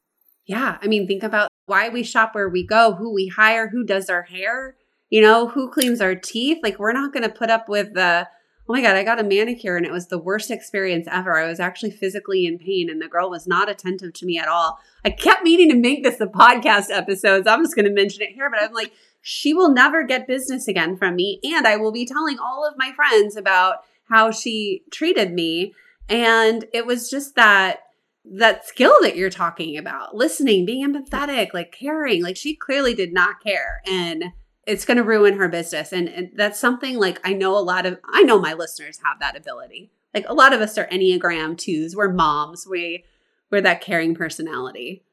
[0.47, 0.79] Yeah.
[0.81, 4.09] I mean, think about why we shop where we go, who we hire, who does
[4.09, 4.77] our hair,
[5.11, 6.59] you know, who cleans our teeth.
[6.63, 8.29] Like, we're not going to put up with the,
[8.69, 11.39] oh my God, I got a manicure and it was the worst experience ever.
[11.39, 14.49] I was actually physically in pain and the girl was not attentive to me at
[14.49, 14.81] all.
[15.05, 17.45] I kept meaning to make this a podcast episode.
[17.45, 18.93] So I'm just going to mention it here, but I'm like,
[19.23, 21.41] she will never get business again from me.
[21.45, 25.75] And I will be telling all of my friends about how she treated me.
[26.09, 27.81] And it was just that
[28.29, 33.13] that skill that you're talking about listening being empathetic like caring like she clearly did
[33.13, 34.25] not care and
[34.67, 35.93] it's going to ruin her business.
[35.93, 39.21] And, and that's something like I know a lot of, I know my listeners have
[39.21, 39.93] that ability.
[40.13, 41.95] Like a lot of us are Enneagram twos.
[41.95, 42.67] We're moms.
[42.69, 43.05] We,
[43.51, 45.05] we're that caring personality.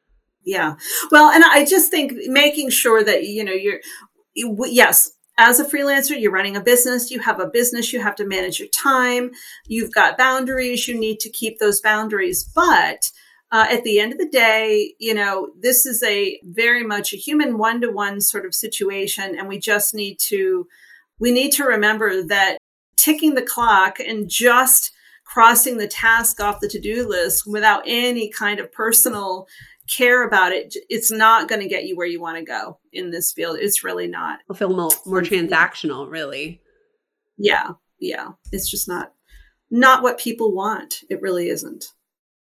[0.43, 0.75] Yeah.
[1.11, 3.79] Well, and I just think making sure that, you know, you're,
[4.35, 8.25] yes, as a freelancer, you're running a business, you have a business, you have to
[8.27, 9.31] manage your time,
[9.67, 12.43] you've got boundaries, you need to keep those boundaries.
[12.43, 13.11] But
[13.53, 17.17] uh, at the end of the day, you know, this is a very much a
[17.17, 19.37] human one to one sort of situation.
[19.37, 20.67] And we just need to,
[21.19, 22.57] we need to remember that
[22.97, 24.91] ticking the clock and just
[25.23, 29.47] crossing the task off the to do list without any kind of personal
[29.87, 33.11] care about it, it's not going to get you where you want to go in
[33.11, 33.59] this field.
[33.59, 34.39] It's really not.
[34.45, 36.59] It'll feel more, more transactional, really.
[37.37, 37.73] Yeah.
[37.99, 38.29] Yeah.
[38.51, 39.13] It's just not,
[39.69, 41.01] not what people want.
[41.07, 41.93] It really isn't.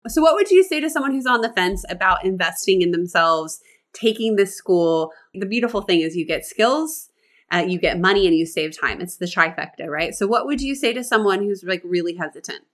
[0.08, 3.62] So, what would you say to someone who's on the fence about investing in themselves,
[3.94, 5.12] taking this school?
[5.34, 7.10] The beautiful thing is you get skills,
[7.52, 9.00] uh, you get money, and you save time.
[9.00, 10.14] It's the trifecta, right?
[10.14, 12.66] So, what would you say to someone who's like really hesitant?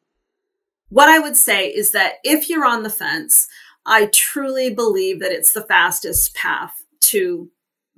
[0.89, 3.47] What I would say is that if you're on the fence,
[3.85, 7.49] I truly believe that it's the fastest path to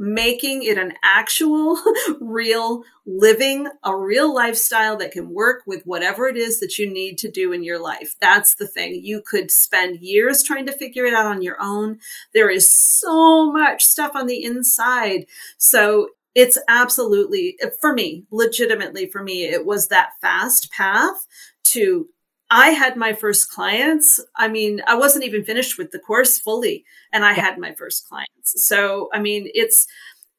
[0.02, 1.80] making it an actual,
[2.20, 7.20] real living, a real lifestyle that can work with whatever it is that you need
[7.20, 8.16] to do in your life.
[8.20, 8.96] That's the thing.
[9.04, 12.00] You could spend years trying to figure it out on your own.
[12.34, 15.28] There is so much stuff on the inside.
[15.60, 21.28] So it's absolutely, for me, legitimately for me, it was that fast path
[21.66, 22.08] to
[22.54, 24.20] I had my first clients.
[24.36, 26.84] I mean, I wasn't even finished with the course fully,
[27.14, 28.68] and I had my first clients.
[28.68, 29.88] So, I mean, it's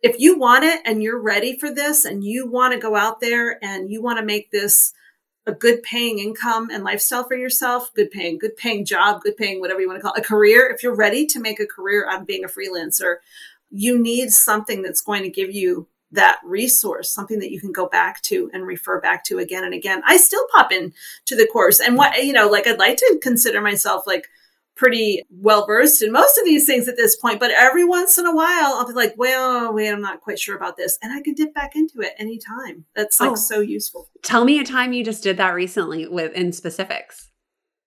[0.03, 3.21] if you want it and you're ready for this and you want to go out
[3.21, 4.93] there and you want to make this
[5.47, 9.61] a good paying income and lifestyle for yourself, good paying, good paying job, good paying,
[9.61, 10.69] whatever you want to call it, a career.
[10.69, 13.17] If you're ready to make a career of being a freelancer,
[13.71, 17.89] you need something that's going to give you that resource, something that you can go
[17.89, 20.03] back to and refer back to again and again.
[20.07, 20.93] I still pop in
[21.27, 24.29] to the course and what, you know, like I'd like to consider myself like
[24.75, 28.27] pretty well versed in most of these things at this point, but every once in
[28.27, 30.99] a while I'll be like, well, wait, I'm not quite sure about this.
[31.03, 32.85] And I can dip back into it anytime.
[32.95, 33.35] That's like oh.
[33.35, 34.09] so useful.
[34.23, 37.31] Tell me a time you just did that recently with in specifics.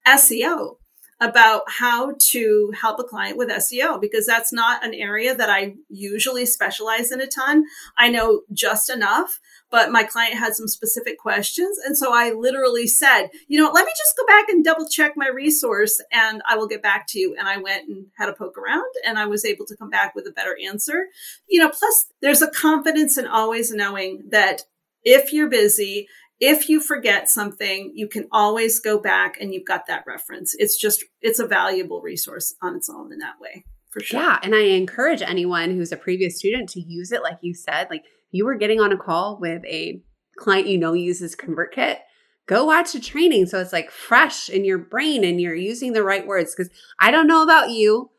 [0.08, 0.78] SEO
[1.22, 5.76] about how to help a client with SEO because that's not an area that I
[5.88, 7.64] usually specialize in a ton.
[7.98, 9.40] I know just enough,
[9.72, 11.78] but my client had some specific questions.
[11.78, 15.14] And so I literally said, you know, let me just go back and double check
[15.16, 17.34] my resource and I will get back to you.
[17.40, 20.16] And I went and had a poke around and I was able to come back
[20.16, 21.06] with a better answer.
[21.48, 24.64] You know, plus there's a confidence in always knowing that
[25.06, 26.08] if you're busy
[26.40, 30.56] if you forget something, you can always go back and you've got that reference.
[30.58, 34.20] It's just, it's a valuable resource on its own in that way, for sure.
[34.20, 34.40] Yeah.
[34.44, 37.24] And I encourage anyone who's a previous student to use it.
[37.24, 40.02] Like you said, like you were getting on a call with a
[40.38, 42.00] client you know uses ConvertKit,
[42.48, 43.46] go watch a training.
[43.46, 46.54] So it's like fresh in your brain and you're using the right words.
[46.54, 46.70] Cause
[47.00, 48.12] I don't know about you,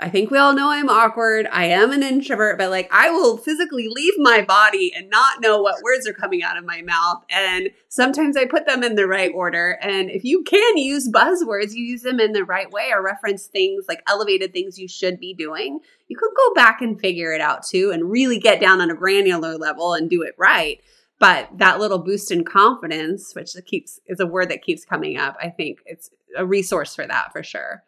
[0.00, 1.46] I think we all know I'm awkward.
[1.52, 5.62] I am an introvert, but like I will physically leave my body and not know
[5.62, 7.24] what words are coming out of my mouth.
[7.30, 9.78] And sometimes I put them in the right order.
[9.80, 13.46] And if you can use buzzwords, you use them in the right way or reference
[13.46, 15.78] things like elevated things you should be doing.
[16.08, 18.96] You could go back and figure it out too and really get down on a
[18.96, 20.80] granular level and do it right.
[21.20, 25.36] But that little boost in confidence, which keeps is a word that keeps coming up,
[25.40, 27.84] I think it's a resource for that for sure.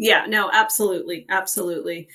[0.00, 1.26] Yeah, no, absolutely.
[1.28, 2.08] Absolutely.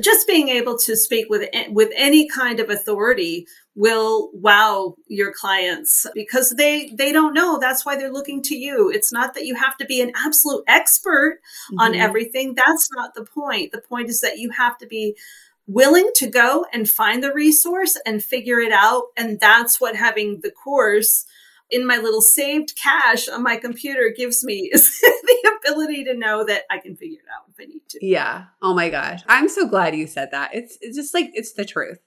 [0.00, 6.06] Just being able to speak with with any kind of authority will wow your clients
[6.14, 9.54] because they they don't know that's why they're looking to you it's not that you
[9.54, 11.80] have to be an absolute expert mm-hmm.
[11.80, 15.16] on everything that's not the point the point is that you have to be
[15.66, 20.40] willing to go and find the resource and figure it out and that's what having
[20.42, 21.24] the course
[21.72, 26.44] in my little saved cache on my computer gives me is the ability to know
[26.44, 28.06] that I can figure it out if I need to.
[28.06, 28.44] Yeah.
[28.60, 29.22] Oh my gosh.
[29.26, 30.50] I'm so glad you said that.
[30.54, 31.98] It's, it's just like it's the truth.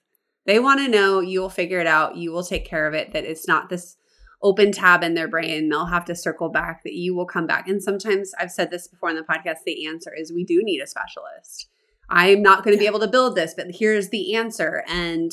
[0.45, 2.15] They want to know you will figure it out.
[2.15, 3.97] You will take care of it, that it's not this
[4.43, 5.69] open tab in their brain.
[5.69, 7.67] They'll have to circle back, that you will come back.
[7.67, 10.81] And sometimes I've said this before in the podcast the answer is we do need
[10.81, 11.67] a specialist.
[12.09, 14.83] I'm not going to be able to build this, but here's the answer.
[14.87, 15.31] And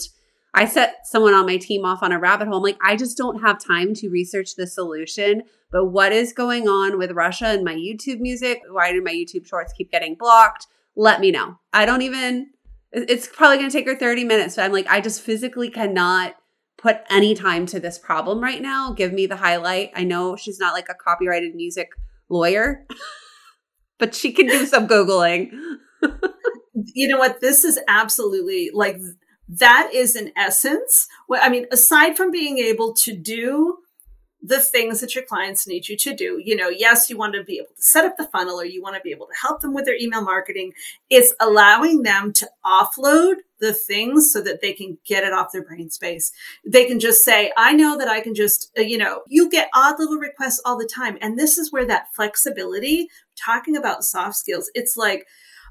[0.54, 2.58] I set someone on my team off on a rabbit hole.
[2.58, 5.44] I'm like, I just don't have time to research the solution.
[5.70, 8.60] But what is going on with Russia and my YouTube music?
[8.70, 10.66] Why do my YouTube shorts keep getting blocked?
[10.94, 11.58] Let me know.
[11.72, 12.50] I don't even
[12.92, 14.56] it's probably going to take her 30 minutes.
[14.56, 16.34] But I'm like, I just physically cannot
[16.76, 18.92] put any time to this problem right now.
[18.92, 19.90] Give me the highlight.
[19.94, 21.90] I know she's not like a copyrighted music
[22.28, 22.86] lawyer,
[23.98, 25.52] but she can do some Googling.
[26.74, 27.40] you know what?
[27.40, 28.98] This is absolutely like
[29.58, 33.78] that is in essence what I mean, aside from being able to do
[34.44, 36.42] the things that your clients need you to do.
[36.44, 38.82] You know, yes, you want to be able to set up the funnel or you
[38.82, 40.72] want to be able to help them with their email marketing.
[41.08, 45.62] It's allowing them to offload the things so that they can get it off their
[45.62, 46.32] brain space.
[46.66, 49.70] They can just say, I know that I can just, uh, you know, you get
[49.74, 51.18] odd little requests all the time.
[51.20, 55.26] And this is where that flexibility, talking about soft skills, it's like,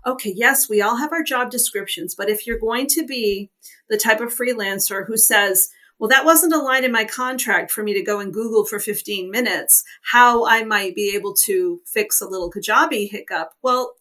[0.06, 3.49] okay, yes, we all have our job descriptions, but if you're going to be
[3.89, 7.84] the type of freelancer who says, well, that wasn't a line in my contract for
[7.84, 12.20] me to go and Google for 15 minutes how I might be able to fix
[12.20, 13.52] a little Kajabi hiccup.
[13.62, 13.93] Well,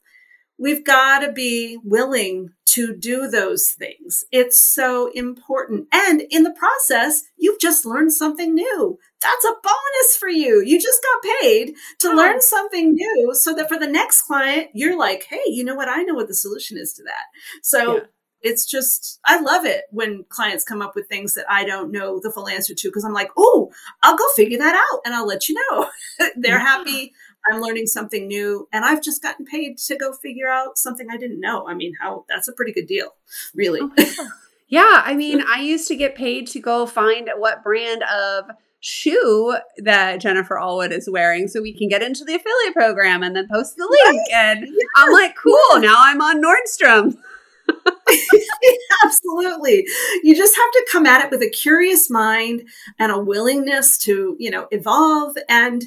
[0.61, 4.24] we've got to be willing to do those things.
[4.30, 5.88] It's so important.
[5.92, 8.98] And in the process, you've just learned something new.
[9.20, 10.62] That's a bonus for you.
[10.64, 12.14] You just got paid to oh.
[12.14, 15.88] learn something new so that for the next client, you're like, hey, you know what?
[15.88, 17.24] I know what the solution is to that.
[17.62, 18.02] So yeah
[18.42, 22.20] it's just I love it when clients come up with things that I don't know
[22.20, 23.70] the full answer to because I'm like, oh,
[24.02, 25.88] I'll go figure that out and I'll let you know.
[26.36, 27.12] They're happy.
[27.51, 31.16] I'm learning something new and I've just gotten paid to go figure out something I
[31.16, 31.66] didn't know.
[31.66, 33.14] I mean, how that's a pretty good deal,
[33.55, 33.80] really.
[33.82, 34.28] Oh,
[34.68, 39.57] yeah, I mean, I used to get paid to go find what brand of shoe
[39.78, 43.47] that Jennifer Allwood is wearing so we can get into the affiliate program and then
[43.49, 44.20] post the link.
[44.28, 44.34] Right.
[44.34, 44.86] And yes.
[44.97, 47.16] I'm like, cool, now I'm on Nordstrom.
[49.05, 49.86] Absolutely.
[50.22, 52.68] You just have to come at it with a curious mind
[52.99, 55.84] and a willingness to, you know, evolve and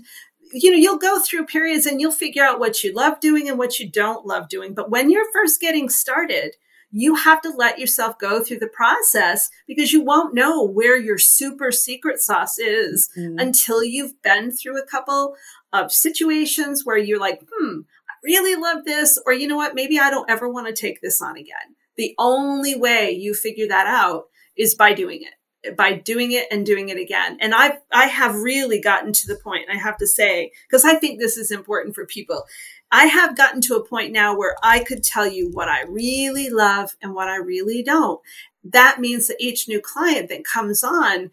[0.54, 3.58] you know, you'll go through periods and you'll figure out what you love doing and
[3.58, 4.74] what you don't love doing.
[4.74, 6.56] But when you're first getting started,
[6.96, 11.18] you have to let yourself go through the process because you won't know where your
[11.18, 13.40] super secret sauce is mm-hmm.
[13.40, 15.36] until you've been through a couple
[15.74, 19.98] of situations where you're like, hmm, I really love this, or you know what, maybe
[19.98, 21.76] I don't ever want to take this on again.
[21.98, 24.26] The only way you figure that out
[24.56, 25.34] is by doing it,
[25.78, 27.38] by doing it and doing it again.
[27.40, 30.96] And I've, I have really gotten to the point, I have to say, because I
[30.96, 32.46] think this is important for people.
[32.92, 36.50] I have gotten to a point now where I could tell you what I really
[36.50, 38.22] love and what I really don't.
[38.64, 41.32] That means that each new client that comes on,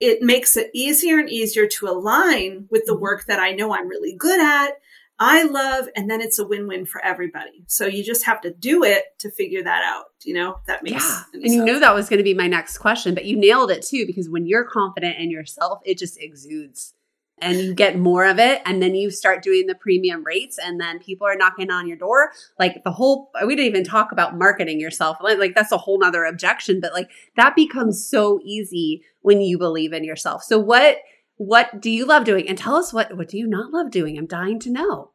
[0.00, 3.02] it makes it easier and easier to align with the mm-hmm.
[3.02, 4.78] work that I know I'm really good at
[5.18, 7.64] I love, and then it's a win-win for everybody.
[7.68, 10.06] So you just have to do it to figure that out.
[10.24, 11.22] You know, that makes yeah.
[11.32, 11.54] And sense.
[11.54, 14.04] you knew that was going to be my next question, but you nailed it too,
[14.06, 16.92] because when you're confident in yourself, it just exudes
[17.38, 18.62] and you get more of it.
[18.64, 21.96] And then you start doing the premium rates and then people are knocking on your
[21.96, 22.32] door.
[22.58, 25.18] Like the whole, we didn't even talk about marketing yourself.
[25.20, 29.58] Like, like that's a whole nother objection, but like that becomes so easy when you
[29.58, 30.42] believe in yourself.
[30.42, 30.98] So what,
[31.36, 32.48] what do you love doing?
[32.48, 34.18] And tell us what what do you not love doing?
[34.18, 35.12] I'm dying to know.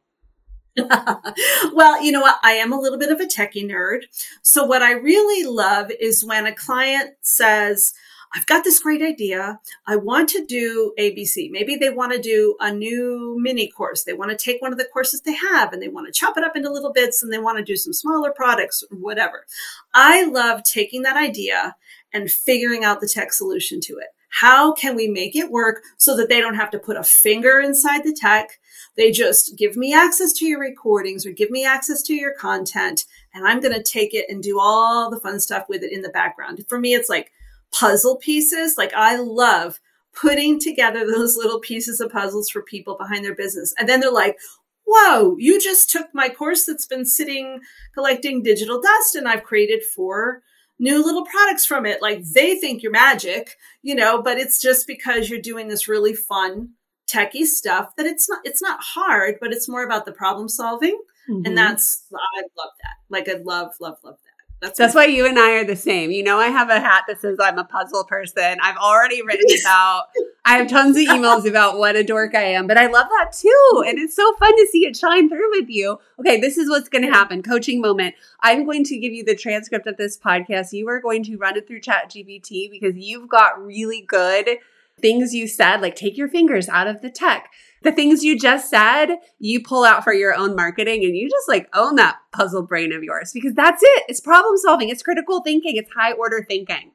[0.76, 2.38] well, you know what?
[2.42, 4.04] I am a little bit of a techie nerd.
[4.40, 7.92] So what I really love is when a client says,
[8.34, 9.60] I've got this great idea.
[9.86, 11.50] I want to do ABC.
[11.50, 14.04] Maybe they want to do a new mini course.
[14.04, 16.38] They want to take one of the courses they have and they want to chop
[16.38, 19.44] it up into little bits and they want to do some smaller products or whatever.
[19.92, 21.76] I love taking that idea
[22.12, 24.08] and figuring out the tech solution to it.
[24.32, 27.60] How can we make it work so that they don't have to put a finger
[27.60, 28.58] inside the tech?
[28.96, 33.04] They just give me access to your recordings or give me access to your content,
[33.34, 36.00] and I'm going to take it and do all the fun stuff with it in
[36.00, 36.64] the background.
[36.66, 37.30] For me, it's like
[37.72, 38.76] puzzle pieces.
[38.78, 39.80] Like I love
[40.14, 43.74] putting together those little pieces of puzzles for people behind their business.
[43.78, 44.38] And then they're like,
[44.86, 47.60] whoa, you just took my course that's been sitting
[47.94, 50.42] collecting digital dust and I've created four
[50.82, 52.02] new little products from it.
[52.02, 56.12] Like they think you're magic, you know, but it's just because you're doing this really
[56.12, 56.70] fun
[57.08, 61.00] techie stuff that it's not it's not hard, but it's more about the problem solving.
[61.30, 61.46] Mm-hmm.
[61.46, 62.96] And that's I love that.
[63.08, 64.31] Like I love, love, love that.
[64.62, 66.12] That's, That's why you and I are the same.
[66.12, 68.58] You know, I have a hat that says I'm a puzzle person.
[68.62, 70.04] I've already written about,
[70.44, 73.32] I have tons of emails about what a dork I am, but I love that
[73.32, 73.84] too.
[73.84, 75.98] And it's so fun to see it shine through with you.
[76.20, 77.42] Okay, this is what's going to happen.
[77.42, 78.14] Coaching moment.
[78.38, 80.72] I'm going to give you the transcript of this podcast.
[80.72, 84.58] You are going to run it through ChatGPT because you've got really good
[85.00, 87.50] things you said, like take your fingers out of the tech
[87.82, 91.48] the things you just said, you pull out for your own marketing and you just
[91.48, 94.04] like own that puzzle brain of yours because that's it.
[94.08, 96.92] It's problem solving, it's critical thinking, it's high order thinking.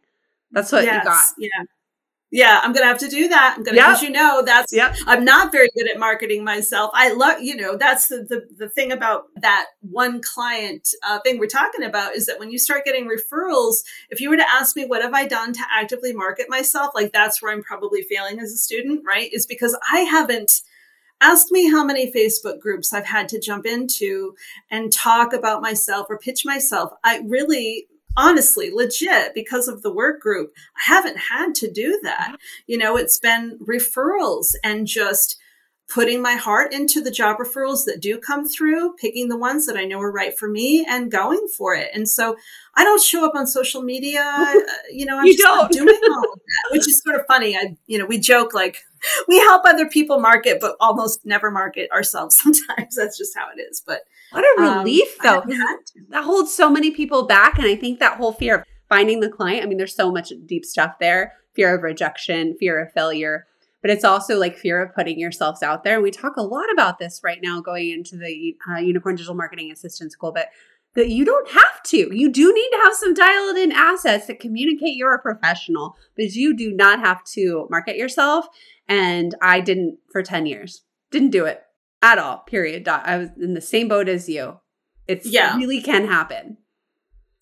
[0.51, 1.25] That's what yes, you got.
[1.37, 1.63] Yeah.
[2.29, 3.55] Yeah, I'm gonna have to do that.
[3.57, 3.87] I'm gonna, yep.
[3.87, 4.73] as you know, that's.
[4.73, 4.97] Yep.
[5.07, 6.91] I'm not very good at marketing myself.
[6.93, 11.39] I love, you know, that's the the, the thing about that one client uh, thing
[11.39, 13.77] we're talking about is that when you start getting referrals,
[14.09, 17.13] if you were to ask me what have I done to actively market myself, like
[17.13, 19.31] that's where I'm probably failing as a student, right?
[19.31, 20.51] Is because I haven't
[21.19, 24.35] Ask me how many Facebook groups I've had to jump into
[24.69, 26.91] and talk about myself or pitch myself.
[27.03, 32.27] I really, honestly, legit, because of the work group, I haven't had to do that.
[32.29, 32.35] Mm-hmm.
[32.67, 35.39] You know, it's been referrals and just
[35.89, 39.77] putting my heart into the job referrals that do come through, picking the ones that
[39.77, 41.89] I know are right for me and going for it.
[41.93, 42.35] And so
[42.75, 44.23] I don't show up on social media.
[44.67, 47.55] Uh, you know, I'm you just doing all of that, which is sort of funny.
[47.55, 48.77] I, you know, we joke like
[49.27, 52.37] we help other people market, but almost never market ourselves.
[52.41, 53.81] Sometimes that's just how it is.
[53.85, 55.55] But what a um, relief um, though.
[56.09, 57.57] That holds so many people back.
[57.59, 60.31] And I think that whole fear of finding the client, I mean, there's so much
[60.45, 63.47] deep stuff there, fear of rejection, fear of failure
[63.81, 65.95] but it's also like fear of putting yourselves out there.
[65.95, 69.35] And we talk a lot about this right now going into the uh, Unicorn Digital
[69.35, 70.49] Marketing Assistant School, but
[70.95, 72.09] that you don't have to.
[72.11, 76.33] You do need to have some dialed in assets that communicate you're a professional, but
[76.33, 78.47] you do not have to market yourself.
[78.87, 81.61] And I didn't for 10 years, didn't do it
[82.01, 82.87] at all, period.
[82.87, 84.59] I was in the same boat as you.
[85.07, 85.55] It's yeah.
[85.55, 86.57] really can happen.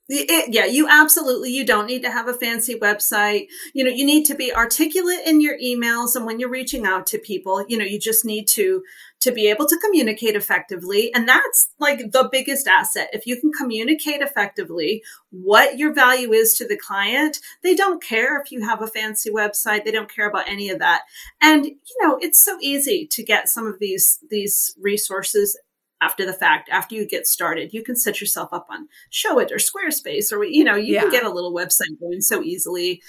[0.08, 3.48] It, eh, yeah, you absolutely you don't need to have a fancy website.
[3.74, 7.08] You know, you need to be articulate in your emails and when you're reaching out
[7.08, 8.84] to people, you know, you just need to
[9.22, 13.10] to be able to communicate effectively, and that's like the biggest asset.
[13.14, 15.02] If you can communicate effectively
[15.32, 19.32] what your value is to the client, they don't care if you have a fancy
[19.32, 21.02] website, they don't care about any of that.
[21.42, 25.58] And you know, it's so easy to get some of these these resources
[26.02, 27.74] after the fact, after you get started.
[27.74, 31.02] You can set yourself up on Showit or Squarespace, or you know, you yeah.
[31.02, 33.02] can get a little website going so easily.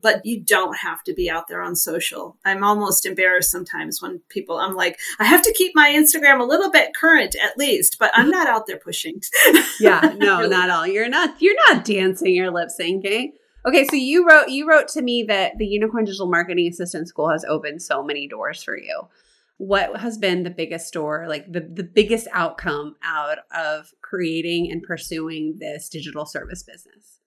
[0.00, 2.36] But you don't have to be out there on social.
[2.44, 6.44] I'm almost embarrassed sometimes when people, I'm like, I have to keep my Instagram a
[6.44, 9.22] little bit current at least, but I'm not out there pushing.
[9.80, 10.86] yeah, no, not all.
[10.86, 13.30] You're not, you're not dancing, you're lip syncing.
[13.66, 17.30] Okay, so you wrote you wrote to me that the Unicorn Digital Marketing Assistant School
[17.30, 19.08] has opened so many doors for you
[19.56, 24.82] what has been the biggest door, like the, the biggest outcome out of creating and
[24.82, 27.20] pursuing this digital service business?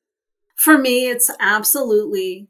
[0.55, 2.49] For me, it's absolutely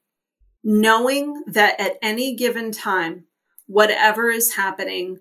[0.63, 3.25] knowing that at any given time,
[3.67, 5.19] whatever is happening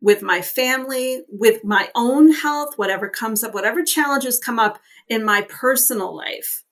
[0.00, 4.78] with my family, with my own health, whatever comes up, whatever challenges come up
[5.08, 6.64] in my personal life,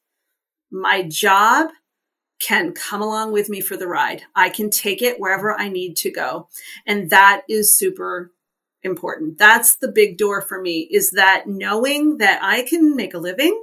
[0.70, 1.70] my job
[2.42, 4.22] can come along with me for the ride.
[4.34, 6.48] I can take it wherever I need to go.
[6.86, 8.32] And that is super
[8.82, 9.38] important.
[9.38, 13.62] That's the big door for me is that knowing that I can make a living,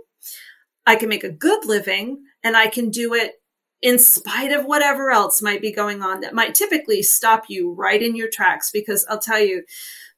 [0.88, 3.34] I can make a good living, and I can do it
[3.82, 8.01] in spite of whatever else might be going on that might typically stop you right
[8.01, 8.71] in your tracks.
[8.71, 9.63] Because I'll tell you,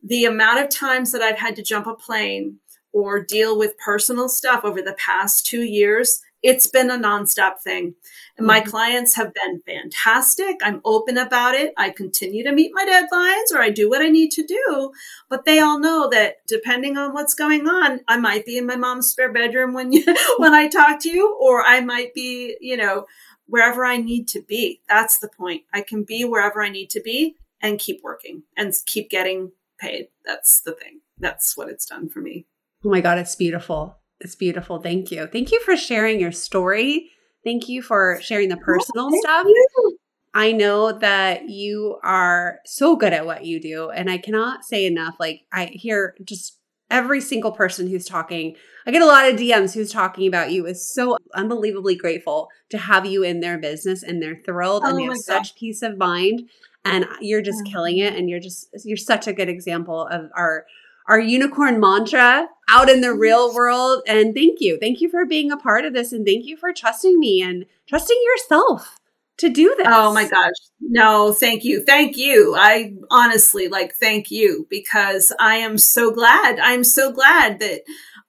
[0.04, 2.60] the amount of times that I've had to jump a plane
[2.94, 7.96] or deal with personal stuff over the past two years it's been a nonstop thing.
[8.38, 8.70] And my mm-hmm.
[8.70, 10.58] clients have been fantastic.
[10.64, 11.74] I'm open about it.
[11.78, 14.92] I continue to meet my deadlines or I do what I need to do.
[15.30, 18.76] But they all know that depending on what's going on, I might be in my
[18.76, 20.04] mom's spare bedroom when you,
[20.38, 23.06] when I talk to you, or I might be, you know,
[23.46, 24.82] wherever I need to be.
[24.88, 25.64] That's the point.
[25.74, 30.08] I can be wherever I need to be and keep working and keep getting paid.
[30.26, 31.02] That's the thing.
[31.20, 32.48] That's what it's done for me.
[32.84, 34.01] Oh my God, it's beautiful.
[34.22, 34.80] It's beautiful.
[34.80, 35.28] Thank you.
[35.28, 37.10] Thank you for sharing your story.
[37.44, 39.46] Thank you for sharing the personal oh, stuff.
[39.48, 39.98] You.
[40.34, 43.90] I know that you are so good at what you do.
[43.90, 45.16] And I cannot say enough.
[45.20, 46.58] Like, I hear just
[46.92, 48.56] every single person who's talking.
[48.86, 52.78] I get a lot of DMs who's talking about you is so unbelievably grateful to
[52.78, 55.22] have you in their business and they're thrilled oh and they have God.
[55.22, 56.50] such peace of mind
[56.84, 60.66] and you're just killing it and you're just you're such a good example of our
[61.08, 64.02] our unicorn mantra out in the real world.
[64.08, 64.78] And thank you.
[64.80, 66.12] Thank you for being a part of this.
[66.14, 68.98] And thank you for trusting me and trusting yourself
[69.38, 69.88] to do this.
[69.90, 70.54] Oh my gosh.
[70.80, 71.84] No, thank you.
[71.84, 72.56] Thank you.
[72.58, 76.60] I honestly like thank you because I am so glad.
[76.60, 77.82] I'm so glad that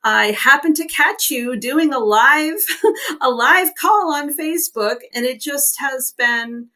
[0.03, 2.59] I happened to catch you doing a live
[3.21, 6.69] a live call on Facebook and it just has been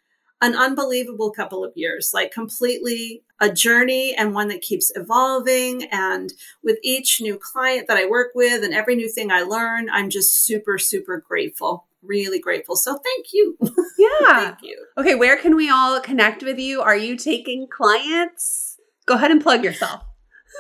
[0.43, 5.85] an unbelievable couple of years, like completely a journey and one that keeps evolving.
[5.93, 6.33] And
[6.63, 10.11] with each new client that I work with and every new thing I learn, I'm
[10.11, 11.87] just super, super grateful.
[12.03, 12.77] Really grateful.
[12.77, 13.59] So thank you.
[13.99, 14.41] Yeah.
[14.41, 14.85] thank you.
[14.99, 16.83] Okay, where can we all connect with you?
[16.83, 18.79] Are you taking clients?
[19.07, 20.03] Go ahead and plug yourself.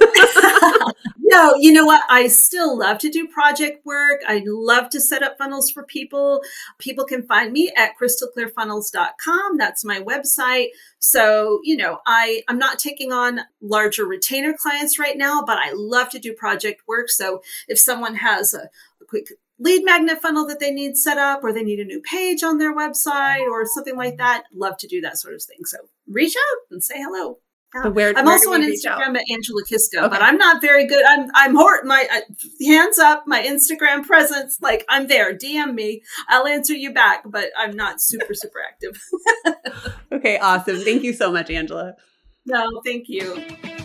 [1.19, 2.03] no, you know what?
[2.09, 4.21] I still love to do project work.
[4.27, 6.43] I love to set up funnels for people.
[6.79, 9.57] People can find me at crystalclearfunnels.com.
[9.57, 10.69] That's my website.
[10.99, 15.73] So, you know, I, I'm not taking on larger retainer clients right now, but I
[15.75, 17.09] love to do project work.
[17.11, 18.69] So if someone has a,
[19.01, 19.29] a quick
[19.59, 22.59] lead magnet funnel that they need set up or they need a new page on
[22.59, 25.65] their website or something like that, love to do that sort of thing.
[25.65, 27.39] So reach out and say hello.
[27.83, 29.01] But where, I'm where also on reach out?
[29.01, 30.09] Instagram at Angela Kiszka, Okay.
[30.09, 31.05] but I'm not very good.
[31.07, 32.21] I'm I'm hor- my uh,
[32.65, 35.35] hands up, my Instagram presence, like I'm there.
[35.37, 39.01] DM me, I'll answer you back, but I'm not super super active.
[40.13, 40.79] Okay, awesome.
[40.81, 41.95] Thank you so much, Angela.
[42.47, 43.76] no, thank you.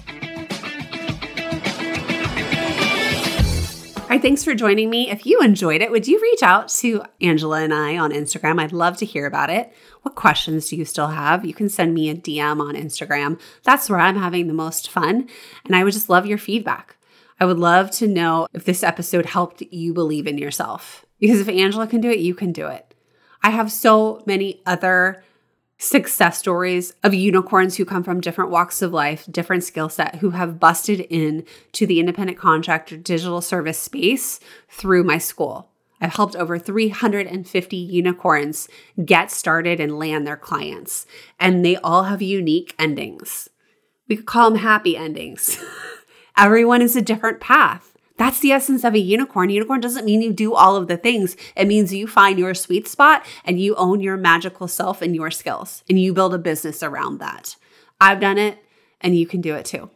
[4.19, 5.09] Thanks for joining me.
[5.09, 8.59] If you enjoyed it, would you reach out to Angela and I on Instagram?
[8.59, 9.73] I'd love to hear about it.
[10.01, 11.45] What questions do you still have?
[11.45, 13.39] You can send me a DM on Instagram.
[13.63, 15.29] That's where I'm having the most fun.
[15.65, 16.97] And I would just love your feedback.
[17.39, 21.05] I would love to know if this episode helped you believe in yourself.
[21.19, 22.93] Because if Angela can do it, you can do it.
[23.41, 25.23] I have so many other
[25.81, 30.29] success stories of unicorns who come from different walks of life, different skill set, who
[30.29, 35.71] have busted in to the independent contractor digital service space through my school.
[35.99, 38.69] I've helped over 350 unicorns
[39.03, 41.07] get started and land their clients,
[41.39, 43.49] and they all have unique endings.
[44.07, 45.57] We could call them happy endings.
[46.37, 47.90] Everyone is a different path.
[48.21, 49.49] That's the essence of a unicorn.
[49.49, 51.35] Unicorn doesn't mean you do all of the things.
[51.55, 55.31] It means you find your sweet spot and you own your magical self and your
[55.31, 57.55] skills and you build a business around that.
[57.99, 58.59] I've done it
[59.01, 59.89] and you can do it too.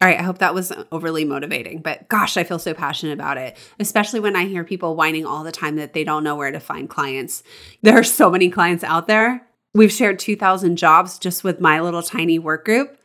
[0.00, 3.36] All right, I hope that was overly motivating, but gosh, I feel so passionate about
[3.36, 6.52] it, especially when I hear people whining all the time that they don't know where
[6.52, 7.42] to find clients.
[7.82, 9.44] There are so many clients out there.
[9.74, 12.96] We've shared 2,000 jobs just with my little tiny work group.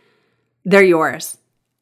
[0.66, 1.39] They're yours.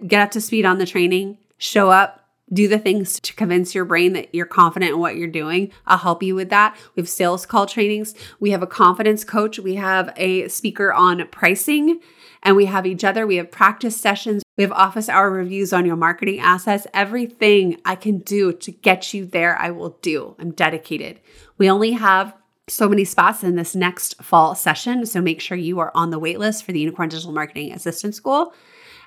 [0.07, 2.18] Get up to speed on the training, show up,
[2.51, 5.71] do the things to convince your brain that you're confident in what you're doing.
[5.85, 6.75] I'll help you with that.
[6.95, 8.15] We have sales call trainings.
[8.39, 9.59] We have a confidence coach.
[9.59, 11.99] We have a speaker on pricing
[12.43, 13.27] and we have each other.
[13.27, 14.43] We have practice sessions.
[14.57, 16.87] We have office hour reviews on your marketing assets.
[16.93, 20.35] Everything I can do to get you there, I will do.
[20.39, 21.19] I'm dedicated.
[21.57, 22.33] We only have
[22.67, 25.05] so many spots in this next fall session.
[25.05, 28.53] So make sure you are on the waitlist for the Unicorn Digital Marketing Assistant School.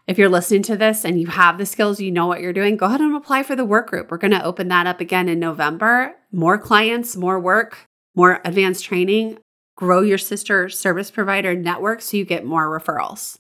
[0.07, 2.77] If you're listening to this and you have the skills, you know what you're doing,
[2.77, 4.11] go ahead and apply for the work group.
[4.11, 6.15] We're going to open that up again in November.
[6.33, 9.39] More clients, more work, more advanced training.
[9.77, 13.39] Grow your sister service provider network so you get more referrals.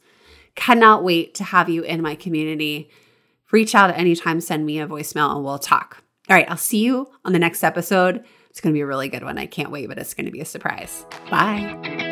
[0.55, 2.91] Cannot wait to have you in my community.
[3.51, 6.03] Reach out at any time, send me a voicemail, and we'll talk.
[6.31, 8.25] All right, I'll see you on the next episode.
[8.51, 9.39] It's going to be a really good one.
[9.39, 11.07] I can't wait, but it's going to be a surprise.
[11.31, 12.12] Bye.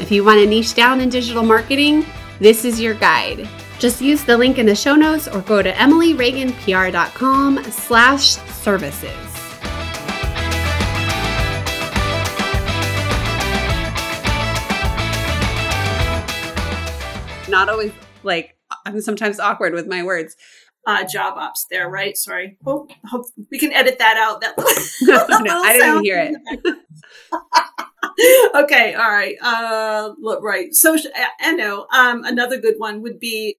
[0.00, 2.06] If you want to niche down in digital marketing,
[2.38, 3.46] this is your guide.
[3.78, 9.10] Just use the link in the show notes or go to emilyreaganpr.com slash services.
[17.48, 17.92] Not always
[18.22, 20.36] like I'm sometimes awkward with my words.
[20.86, 22.16] Uh, job ops there, right?
[22.16, 22.56] Sorry.
[22.64, 24.40] Hope, hope we can edit that out.
[24.40, 24.54] That
[25.02, 26.76] No, no, I didn't hear it.
[28.54, 29.36] okay, all right.
[29.42, 30.74] Uh, look, right.
[30.74, 30.96] So,
[31.40, 31.86] I know.
[31.92, 33.56] Um, another good one would be